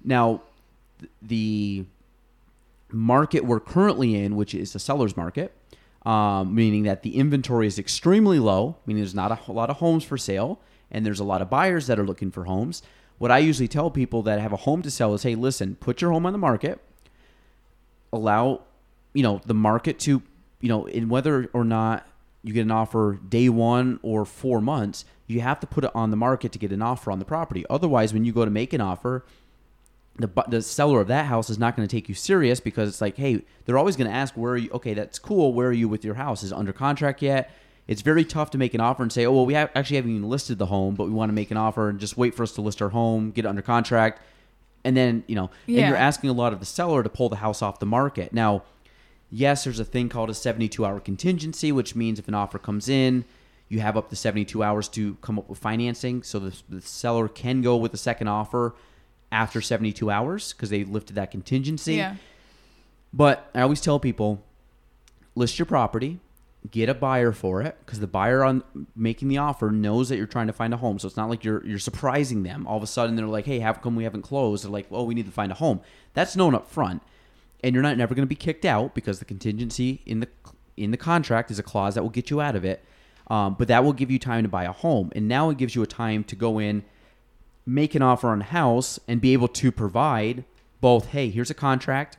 Now, 0.05 0.43
the 1.23 1.85
market 2.91 3.45
we're 3.45 3.61
currently 3.61 4.15
in, 4.15 4.37
which 4.37 4.55
is 4.55 4.73
the 4.73 4.79
seller's 4.79 5.17
market, 5.17 5.53
um, 6.07 6.55
meaning 6.55 6.85
that 6.85 7.03
the 7.03 7.17
inventory 7.17 7.67
is 7.67 7.79
extremely 7.79 8.39
low, 8.39 8.77
meaning 8.87 9.03
there's 9.03 9.15
not 9.15 9.49
a 9.49 9.53
lot 9.53 9.71
of 9.71 9.77
homes 9.77 10.05
for 10.05 10.19
sale, 10.19 10.61
and 10.91 11.05
there's 11.05 11.21
a 11.21 11.25
lot 11.25 11.43
of 11.43 11.51
buyers 11.51 11.87
that 11.87 11.99
are 11.99 12.07
looking 12.07 12.31
for 12.31 12.45
homes. 12.45 12.83
What 13.19 13.31
I 13.31 13.39
usually 13.39 13.69
tell 13.69 13.91
people 13.91 14.23
that 14.23 14.41
have 14.41 14.53
a 14.53 14.57
home 14.57 14.83
to 14.83 14.91
sell 14.91 15.15
is, 15.15 15.23
hey, 15.23 15.35
listen, 15.35 15.77
put 15.77 16.01
your 16.01 16.13
home 16.13 16.27
on 16.27 16.33
the 16.33 16.39
market, 16.39 16.81
allow, 18.13 18.63
you 19.13 19.23
know, 19.23 19.41
the 19.47 19.55
market 19.55 19.99
to, 20.01 20.23
you 20.61 20.69
know, 20.69 20.87
in 20.87 21.09
whether 21.09 21.49
or 21.53 21.65
not 21.65 22.07
you 22.43 22.53
get 22.53 22.63
an 22.63 22.71
offer 22.71 23.19
day 23.29 23.49
one 23.49 23.99
or 24.03 24.25
four 24.25 24.61
months, 24.61 25.05
you 25.27 25.41
have 25.41 25.59
to 25.61 25.67
put 25.67 25.85
it 25.85 25.91
on 25.95 26.11
the 26.11 26.17
market 26.17 26.53
to 26.53 26.59
get 26.59 26.71
an 26.73 26.83
offer 26.83 27.11
on 27.11 27.19
the 27.19 27.25
property. 27.25 27.65
Otherwise, 27.71 28.13
when 28.13 28.25
you 28.25 28.33
go 28.33 28.45
to 28.45 28.51
make 28.51 28.73
an 28.73 28.81
offer, 28.81 29.25
the 30.17 30.29
the 30.49 30.63
seller 30.63 31.01
of 31.01 31.09
that 31.09 31.27
house 31.27 31.51
is 31.51 31.59
not 31.59 31.77
going 31.77 31.87
to 31.87 31.97
take 31.97 32.09
you 32.09 32.15
serious 32.15 32.61
because 32.61 32.89
it's 32.89 33.01
like, 33.01 33.17
hey, 33.17 33.43
they're 33.65 33.79
always 33.79 33.97
going 33.97 34.09
to 34.09 34.17
ask, 34.17 34.35
where 34.35 34.53
are 34.53 34.57
you? 34.57 34.71
Okay, 34.73 34.95
that's 34.95 35.19
cool. 35.19 35.53
Where 35.53 35.69
are 35.69 35.73
you 35.73 35.89
with 35.89 36.05
your 36.05 36.15
house? 36.15 36.43
Is 36.43 36.53
it 36.53 36.59
under 36.59 36.73
contract 36.73 37.21
yet? 37.21 37.51
It's 37.87 38.01
very 38.01 38.25
tough 38.25 38.51
to 38.53 38.59
make 38.59 38.75
an 38.75 38.81
offer 38.81 39.03
and 39.03 39.13
say, 39.13 39.27
oh, 39.27 39.33
well, 39.33 39.45
we 39.45 39.55
have, 39.55 39.71
actually 39.75 39.97
haven't 39.97 40.13
even 40.13 40.29
listed 40.29 40.57
the 40.57 40.67
home, 40.67 40.95
but 40.95 41.05
we 41.05 41.11
want 41.11 41.29
to 41.29 41.35
make 41.35 41.51
an 41.51 41.59
offer 41.59 41.91
and 41.91 42.01
just 42.01 42.17
wait 42.17 42.35
for 42.35 42.43
us 42.43 42.53
to 42.53 42.63
list 42.63 42.81
our 42.81 42.89
home, 42.89 43.31
get 43.31 43.45
it 43.45 43.49
under 43.49 43.61
contract, 43.61 44.23
and 44.85 44.97
then 44.97 45.25
you 45.27 45.35
know, 45.35 45.51
and 45.67 45.77
you're 45.89 45.97
asking 45.97 46.31
a 46.31 46.35
lot 46.35 46.53
of 46.53 46.61
the 46.61 46.67
seller 46.67 47.03
to 47.03 47.09
pull 47.09 47.29
the 47.29 47.37
house 47.37 47.61
off 47.61 47.81
the 47.81 47.87
market. 47.87 48.33
Now, 48.33 48.63
yes, 49.31 49.65
there's 49.65 49.81
a 49.81 49.85
thing 49.85 50.09
called 50.09 50.31
a 50.31 50.35
72 50.35 50.85
hour 50.85 51.01
contingency, 51.01 51.73
which 51.73 51.97
means 51.97 52.19
if 52.19 52.29
an 52.29 52.35
offer 52.35 52.59
comes 52.59 52.89
in, 52.89 53.25
you 53.69 53.81
have 53.81 53.97
up 53.97 54.11
to 54.11 54.17
72 54.17 54.63
hours 54.63 54.89
to 54.91 55.17
come 55.17 55.39
up 55.39 55.49
with 55.49 55.59
financing. 55.59 56.23
So 56.23 56.39
the, 56.39 56.57
the 56.69 56.81
seller 56.81 57.29
can 57.29 57.63
go 57.63 57.77
with 57.77 57.93
the 57.93 57.99
second 57.99 58.29
offer 58.29 58.75
after 59.35 59.61
72 59.61 60.09
hours 60.11 60.53
because 60.53 60.71
they 60.71 60.85
lifted 60.85 61.17
that 61.17 61.33
contingency. 61.33 61.97
Yeah. 61.97 62.17
But 63.13 63.51
I 63.53 63.63
always 63.63 63.81
tell 63.81 63.99
people 63.99 64.43
list 65.35 65.59
your 65.59 65.67
property, 65.67 66.21
get 66.71 66.89
a 66.89 66.95
buyer 66.95 67.33
for 67.33 67.61
it 67.61 67.77
because 67.85 67.99
the 67.99 68.07
buyer 68.07 68.45
on 68.45 68.63
making 68.95 69.27
the 69.29 69.39
offer 69.39 69.73
knows 69.73 70.09
that 70.09 70.17
you're 70.17 70.27
trying 70.27 70.47
to 70.47 70.53
find 70.53 70.73
a 70.73 70.77
home. 70.77 71.01
So 71.01 71.09
it's 71.09 71.17
not 71.17 71.29
like 71.29 71.45
you're 71.45 71.67
you're 71.67 71.81
surprising 71.81 72.45
them. 72.45 72.65
All 72.67 72.77
of 72.77 72.83
a 72.85 72.87
sudden 72.87 73.17
they're 73.17 73.27
like, 73.27 73.45
"Hey, 73.45 73.59
how 73.59 73.73
come 73.73 73.97
we 73.97 74.05
haven't 74.05 74.23
closed?" 74.23 74.65
They're 74.65 74.71
like, 74.71 74.89
"Well, 74.89 75.05
we 75.05 75.15
need 75.15 75.27
to 75.27 75.33
find 75.33 75.51
a 75.51 75.57
home." 75.57 75.81
That's 76.15 76.37
known 76.37 76.55
up 76.55 76.71
front. 76.71 77.03
And 77.65 77.75
you're 77.75 77.83
not 77.83 77.97
never 77.97 78.15
going 78.15 78.27
to 78.27 78.29
be 78.29 78.37
kicked 78.37 78.65
out 78.65 78.95
because 78.95 79.19
the 79.19 79.25
contingency 79.25 80.01
in 80.07 80.21
the 80.21 80.29
in 80.77 80.93
the 80.93 80.97
contract 80.97 81.51
is 81.51 81.59
a 81.59 81.63
clause 81.63 81.97
that 81.97 82.03
will 82.03 82.11
get 82.11 82.31
you 82.31 82.41
out 82.41 82.55
of 82.55 82.65
it. 82.65 82.85
Um, 83.29 83.57
but 83.59 83.69
that 83.69 83.83
will 83.83 83.95
give 83.95 84.11
you 84.11 84.19
time 84.19 84.45
to 84.45 84.49
buy 84.49 84.65
a 84.65 84.73
home. 84.73 85.11
And 85.17 85.27
now 85.27 85.51
it 85.51 85.57
gives 85.57 85.75
you 85.75 85.83
a 85.83 85.87
time 85.87 86.25
to 86.25 86.37
go 86.37 86.61
in 86.61 86.85
make 87.67 87.95
an 87.95 88.03
offer 88.03 88.29
on 88.29 88.41
a 88.41 88.45
house 88.45 88.99
and 89.09 89.21
be 89.21 89.33
able 89.33 89.49
to 89.49 89.73
provide 89.73 90.45
both 90.81 91.07
hey 91.09 91.31
here's 91.31 91.51
a 91.51 91.55
contract 91.55 92.19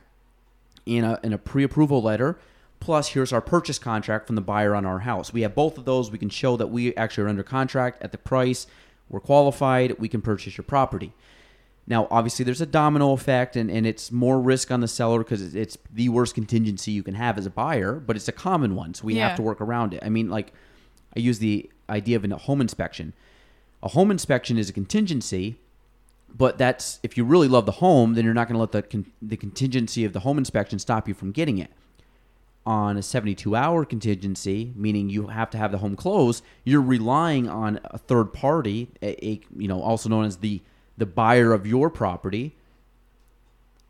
in 0.86 1.04
a, 1.04 1.18
in 1.22 1.32
a 1.32 1.38
pre-approval 1.38 2.02
letter 2.02 2.38
plus 2.80 3.08
here's 3.08 3.32
our 3.32 3.40
purchase 3.40 3.78
contract 3.78 4.26
from 4.26 4.36
the 4.36 4.42
buyer 4.42 4.74
on 4.74 4.84
our 4.84 5.00
house. 5.00 5.32
We 5.32 5.40
have 5.42 5.54
both 5.54 5.78
of 5.78 5.86
those. 5.86 6.10
We 6.10 6.18
can 6.18 6.28
show 6.28 6.56
that 6.58 6.66
we 6.68 6.94
actually 6.94 7.24
are 7.24 7.28
under 7.28 7.42
contract 7.42 8.02
at 8.02 8.12
the 8.12 8.18
price. 8.18 8.66
We're 9.08 9.18
qualified. 9.20 9.98
We 9.98 10.08
can 10.08 10.20
purchase 10.20 10.56
your 10.58 10.64
property. 10.64 11.12
Now 11.86 12.06
obviously 12.10 12.44
there's 12.44 12.60
a 12.60 12.66
domino 12.66 13.12
effect 13.12 13.56
and, 13.56 13.70
and 13.70 13.86
it's 13.86 14.12
more 14.12 14.40
risk 14.40 14.70
on 14.70 14.80
the 14.80 14.88
seller 14.88 15.20
because 15.20 15.54
it's 15.54 15.78
the 15.92 16.08
worst 16.10 16.34
contingency 16.34 16.90
you 16.92 17.02
can 17.02 17.14
have 17.14 17.38
as 17.38 17.46
a 17.46 17.50
buyer 17.50 17.94
but 17.94 18.14
it's 18.14 18.28
a 18.28 18.32
common 18.32 18.74
one 18.76 18.92
so 18.94 19.04
we 19.04 19.14
Yeah. 19.14 19.28
have 19.28 19.36
to 19.36 19.42
work 19.42 19.60
around 19.60 19.94
it. 19.94 20.00
I 20.04 20.08
mean 20.08 20.28
like 20.28 20.52
i 21.16 21.20
use 21.20 21.38
the 21.38 21.70
idea 21.88 22.16
of 22.16 22.24
a 22.24 22.36
home 22.36 22.60
inspection 22.60 23.12
a 23.82 23.88
home 23.88 24.10
inspection 24.10 24.58
is 24.58 24.68
a 24.68 24.72
contingency, 24.72 25.58
but 26.34 26.58
that's 26.58 26.98
if 27.02 27.16
you 27.16 27.24
really 27.24 27.48
love 27.48 27.66
the 27.66 27.72
home, 27.72 28.14
then 28.14 28.24
you're 28.24 28.34
not 28.34 28.48
going 28.48 28.54
to 28.54 28.60
let 28.60 28.72
the 28.72 28.82
con- 28.82 29.12
the 29.22 29.36
contingency 29.36 30.04
of 30.04 30.12
the 30.12 30.20
home 30.20 30.38
inspection 30.38 30.78
stop 30.78 31.08
you 31.08 31.14
from 31.14 31.32
getting 31.32 31.58
it. 31.58 31.70
On 32.64 32.96
a 32.96 33.02
72 33.02 33.54
hour 33.54 33.84
contingency, 33.84 34.72
meaning 34.74 35.08
you 35.08 35.28
have 35.28 35.50
to 35.50 35.58
have 35.58 35.70
the 35.70 35.78
home 35.78 35.94
closed, 35.94 36.42
you're 36.64 36.82
relying 36.82 37.48
on 37.48 37.78
a 37.84 37.98
third 37.98 38.32
party, 38.32 38.88
a, 39.00 39.24
a 39.24 39.40
you 39.56 39.68
know 39.68 39.80
also 39.80 40.08
known 40.08 40.24
as 40.24 40.38
the 40.38 40.60
the 40.98 41.06
buyer 41.06 41.52
of 41.52 41.66
your 41.66 41.90
property, 41.90 42.56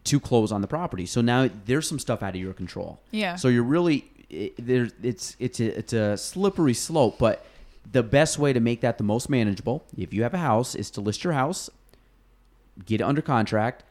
to 0.05 0.21
close 0.21 0.53
on 0.53 0.61
the 0.61 0.67
property. 0.67 1.07
So 1.07 1.21
now 1.21 1.49
there's 1.65 1.89
some 1.89 1.99
stuff 1.99 2.23
out 2.23 2.35
of 2.35 2.41
your 2.41 2.53
control. 2.53 3.01
Yeah. 3.11 3.37
So 3.37 3.49
you're 3.49 3.63
really 3.63 4.05
it, 4.31 4.55
there's 4.59 4.93
it's 5.03 5.37
it's 5.39 5.61
a, 5.61 5.79
it's 5.79 5.93
a 5.93 6.17
slippery 6.17 6.75
slope, 6.75 7.17
but 7.19 7.47
the 7.93 8.03
best 8.03 8.39
way 8.39 8.53
to 8.53 8.61
make 8.61 8.81
that 8.81 8.99
the 8.99 9.05
most 9.05 9.29
manageable, 9.31 9.85
if 9.97 10.13
you 10.13 10.23
have 10.23 10.35
a 10.35 10.39
house, 10.39 10.75
is 10.75 10.91
to 10.93 11.01
list 11.01 11.25
your 11.25 11.33
house, 11.33 11.71
get 12.85 13.01
it 13.01 13.05
under 13.05 13.23
contract, 13.23 13.85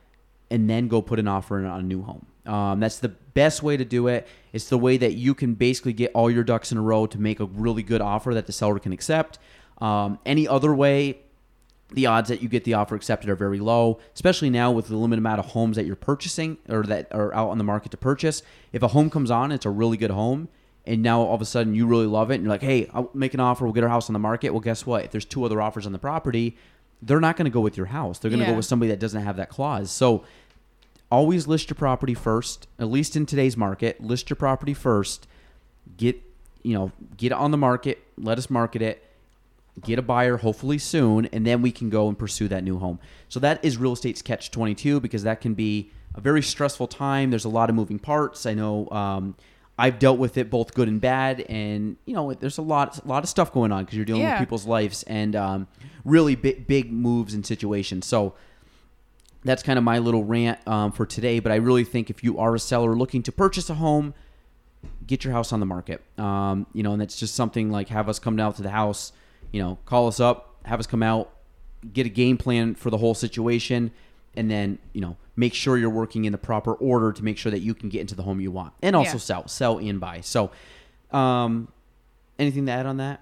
and 0.49 0.69
then 0.69 0.87
go 0.87 1.01
put 1.01 1.19
an 1.19 1.27
offer 1.27 1.65
on 1.65 1.79
a 1.79 1.83
new 1.83 2.03
home. 2.03 2.25
Um, 2.45 2.79
that's 2.79 2.99
the 2.99 3.09
best 3.09 3.63
way 3.63 3.75
to 3.75 3.85
do 3.85 4.07
it. 4.07 4.27
It's 4.53 4.69
the 4.69 4.77
way 4.77 4.97
that 4.97 5.13
you 5.13 5.33
can 5.33 5.55
basically 5.55 5.93
get 5.93 6.11
all 6.13 6.29
your 6.29 6.43
ducks 6.43 6.71
in 6.71 6.77
a 6.77 6.81
row 6.81 7.07
to 7.07 7.19
make 7.19 7.39
a 7.39 7.45
really 7.45 7.83
good 7.83 8.01
offer 8.01 8.33
that 8.33 8.45
the 8.45 8.53
seller 8.53 8.79
can 8.79 8.93
accept. 8.93 9.39
Um, 9.79 10.19
any 10.25 10.47
other 10.47 10.73
way, 10.73 11.19
the 11.91 12.05
odds 12.05 12.29
that 12.29 12.41
you 12.41 12.49
get 12.49 12.63
the 12.63 12.73
offer 12.73 12.95
accepted 12.95 13.29
are 13.29 13.35
very 13.35 13.59
low, 13.59 13.99
especially 14.13 14.49
now 14.49 14.71
with 14.71 14.87
the 14.87 14.95
limited 14.95 15.19
amount 15.19 15.39
of 15.39 15.47
homes 15.47 15.75
that 15.75 15.85
you're 15.85 15.95
purchasing 15.95 16.57
or 16.69 16.83
that 16.83 17.07
are 17.11 17.33
out 17.33 17.49
on 17.49 17.57
the 17.57 17.63
market 17.63 17.91
to 17.91 17.97
purchase. 17.97 18.43
If 18.71 18.83
a 18.83 18.89
home 18.89 19.09
comes 19.09 19.31
on, 19.31 19.51
it's 19.51 19.65
a 19.65 19.69
really 19.69 19.97
good 19.97 20.11
home, 20.11 20.49
and 20.87 21.01
now 21.01 21.21
all 21.21 21.35
of 21.35 21.41
a 21.41 21.45
sudden 21.45 21.73
you 21.75 21.87
really 21.87 22.05
love 22.05 22.31
it, 22.31 22.35
and 22.35 22.43
you're 22.43 22.51
like, 22.51 22.61
hey, 22.61 22.89
I'll 22.93 23.09
make 23.13 23.33
an 23.33 23.39
offer, 23.39 23.65
we'll 23.65 23.73
get 23.73 23.83
our 23.83 23.89
house 23.89 24.09
on 24.09 24.13
the 24.13 24.19
market. 24.19 24.51
Well, 24.51 24.59
guess 24.61 24.85
what? 24.85 25.05
If 25.05 25.11
there's 25.11 25.25
two 25.25 25.43
other 25.43 25.61
offers 25.61 25.85
on 25.85 25.91
the 25.91 25.99
property, 25.99 26.57
they're 27.01 27.19
not 27.19 27.35
going 27.37 27.45
to 27.45 27.51
go 27.51 27.59
with 27.61 27.77
your 27.77 27.87
house. 27.87 28.19
They're 28.19 28.31
going 28.31 28.39
to 28.39 28.45
Yeah. 28.45 28.51
go 28.51 28.57
with 28.57 28.65
somebody 28.65 28.89
that 28.89 28.99
doesn't 28.99 29.21
have 29.21 29.37
that 29.37 29.49
clause. 29.49 29.91
So 29.91 30.23
always 31.11 31.47
list 31.47 31.69
your 31.69 31.75
property 31.75 32.13
first, 32.13 32.67
at 32.79 32.87
least 32.89 33.15
in 33.15 33.25
today's 33.25 33.55
market. 33.57 34.01
List 34.01 34.29
your 34.29 34.35
property 34.37 34.73
first. 34.73 35.27
Get 35.97 36.21
you 36.63 36.73
know, 36.73 36.91
get 37.15 37.27
it 37.27 37.33
on 37.37 37.51
the 37.51 37.57
market. 37.57 38.03
Let 38.17 38.39
us 38.39 38.49
market 38.49 38.81
it. 38.81 39.03
Get 39.83 39.99
a 39.99 40.01
buyer 40.01 40.37
hopefully 40.37 40.77
soon, 40.79 41.25
and 41.27 41.45
then 41.45 41.61
we 41.61 41.71
can 41.71 41.89
go 41.91 42.07
and 42.07 42.17
pursue 42.17 42.47
that 42.47 42.63
new 42.63 42.79
home. 42.79 42.97
So 43.29 43.39
that 43.41 43.63
is 43.63 43.77
real 43.77 43.93
estate's 43.93 44.21
catch 44.21 44.49
twenty 44.49 44.73
two 44.73 44.99
because 44.99 45.23
that 45.23 45.41
can 45.41 45.53
be 45.53 45.91
a 46.15 46.21
very 46.21 46.41
stressful 46.41 46.87
time. 46.87 47.29
There's 47.29 47.45
a 47.45 47.49
lot 47.49 47.69
of 47.69 47.75
moving 47.75 47.99
parts. 47.99 48.45
I 48.45 48.53
know 48.53 48.89
um, 48.89 49.35
I've 49.77 49.99
dealt 49.99 50.19
with 50.19 50.37
it 50.37 50.49
both 50.49 50.73
good 50.73 50.87
and 50.87 51.01
bad, 51.01 51.41
and 51.41 51.97
you 52.05 52.13
know 52.13 52.33
there's 52.33 52.57
a 52.57 52.61
lot 52.61 53.03
a 53.03 53.07
lot 53.07 53.23
of 53.23 53.29
stuff 53.29 53.51
going 53.51 53.71
on 53.71 53.83
because 53.83 53.95
you're 53.97 54.05
dealing 54.05 54.21
Yeah. 54.21 54.33
with 54.35 54.39
people's 54.47 54.65
lives 54.65 55.03
and 55.03 55.35
um, 55.35 55.67
really 56.05 56.35
big 56.35 56.65
big 56.67 56.91
moves 56.93 57.33
and 57.33 57.45
situations. 57.45 58.05
So 58.05 58.35
that's 59.43 59.61
kind 59.63 59.77
of 59.77 59.83
my 59.83 59.99
little 59.99 60.23
rant 60.23 60.65
um, 60.67 60.91
for 60.91 61.05
today. 61.05 61.39
But 61.39 61.51
I 61.51 61.55
really 61.55 61.83
think 61.83 62.09
if 62.09 62.23
you 62.23 62.39
are 62.39 62.55
a 62.55 62.59
seller 62.59 62.95
looking 62.95 63.21
to 63.23 63.31
purchase 63.31 63.69
a 63.69 63.75
home, 63.75 64.13
get 65.05 65.23
your 65.23 65.33
house 65.33 65.51
on 65.51 65.59
the 65.59 65.65
market. 65.65 66.01
Um, 66.17 66.67
you 66.73 66.81
know, 66.81 66.93
and 66.93 67.01
that's 67.01 67.17
just 67.19 67.35
something 67.35 67.69
like 67.69 67.89
have 67.89 68.07
us 68.09 68.17
come 68.17 68.35
down 68.37 68.53
to 68.53 68.61
the 68.63 68.71
house. 68.71 69.11
You 69.51 69.61
know, 69.61 69.77
call 69.85 70.07
us 70.07 70.19
up, 70.19 70.55
have 70.65 70.79
us 70.79 70.87
come 70.87 71.03
out, 71.03 71.31
get 71.93 72.05
a 72.05 72.09
game 72.09 72.37
plan 72.37 72.75
for 72.75 72.89
the 72.89 72.97
whole 72.97 73.13
situation, 73.13 73.91
and 74.37 74.49
then 74.49 74.77
you 74.93 75.01
know 75.01 75.17
make 75.35 75.53
sure 75.53 75.77
you're 75.77 75.89
working 75.89 76.25
in 76.25 76.31
the 76.31 76.37
proper 76.37 76.73
order 76.73 77.11
to 77.11 77.23
make 77.23 77.37
sure 77.37 77.51
that 77.51 77.59
you 77.59 77.73
can 77.73 77.89
get 77.89 78.01
into 78.01 78.15
the 78.15 78.23
home 78.23 78.39
you 78.39 78.51
want, 78.51 78.73
and 78.81 78.95
also 78.95 79.13
Yeah. 79.13 79.17
sell, 79.17 79.47
sell 79.47 79.77
and 79.79 79.99
buy. 79.99 80.21
So, 80.21 80.49
um, 81.11 81.67
anything 82.39 82.65
to 82.67 82.71
add 82.71 82.85
on 82.85 82.97
that? 82.97 83.21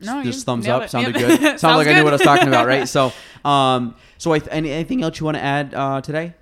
No, 0.00 0.18
you 0.18 0.24
just 0.32 0.44
thumbs 0.46 0.66
up. 0.66 0.82
it. 0.82 0.90
Sounded 0.90 1.14
Yep. 1.14 1.28
good. 1.28 1.38
Sounded 1.40 1.60
Sounds 1.60 1.76
like 1.76 1.86
I 1.88 1.94
knew 1.94 2.04
what 2.04 2.12
I 2.12 2.16
was 2.16 2.22
talking 2.22 2.48
about, 2.48 2.66
right? 2.66 2.88
So, 2.88 3.12
um, 3.44 3.94
so 4.18 4.32
I 4.32 4.38
th- 4.40 4.50
anything 4.52 5.02
else 5.02 5.20
you 5.20 5.24
want 5.26 5.36
to 5.36 5.42
add 5.42 5.74
uh, 5.74 6.00
today? 6.00 6.34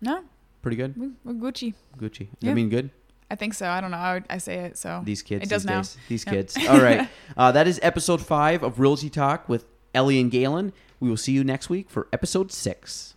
No, 0.00 0.22
Pretty 0.62 0.76
good. 0.76 0.96
we- 0.96 1.10
we're 1.24 1.34
Gucci. 1.52 1.74
Gucci. 1.98 2.28
I 2.44 2.52
mean, 2.52 2.68
good. 2.68 2.90
I 3.30 3.36
think 3.36 3.54
so. 3.54 3.68
I 3.68 3.80
don't 3.80 3.92
know. 3.92 3.96
I, 3.96 4.14
would, 4.14 4.24
I 4.28 4.38
say 4.38 4.56
it 4.56 4.76
so. 4.76 5.02
These 5.04 5.22
kids. 5.22 5.44
It 5.44 5.48
does 5.48 5.62
these 5.62 5.70
now. 5.70 5.78
Days. 5.78 5.96
These 6.08 6.26
Yep. 6.26 6.34
kids. 6.34 6.56
All 6.68 6.80
right. 6.80 7.08
Uh, 7.36 7.52
that 7.52 7.68
is 7.68 7.78
episode 7.82 8.20
five 8.20 8.62
of 8.64 8.80
Realty 8.80 9.08
Talk 9.08 9.48
with 9.48 9.64
Ellie 9.94 10.20
and 10.20 10.30
Gaelan. 10.32 10.72
We 11.00 11.08
will 11.08 11.16
see 11.16 11.32
you 11.32 11.42
next 11.42 11.70
week 11.70 11.90
for 11.90 12.08
episode 12.12 12.52
six. 12.52 13.16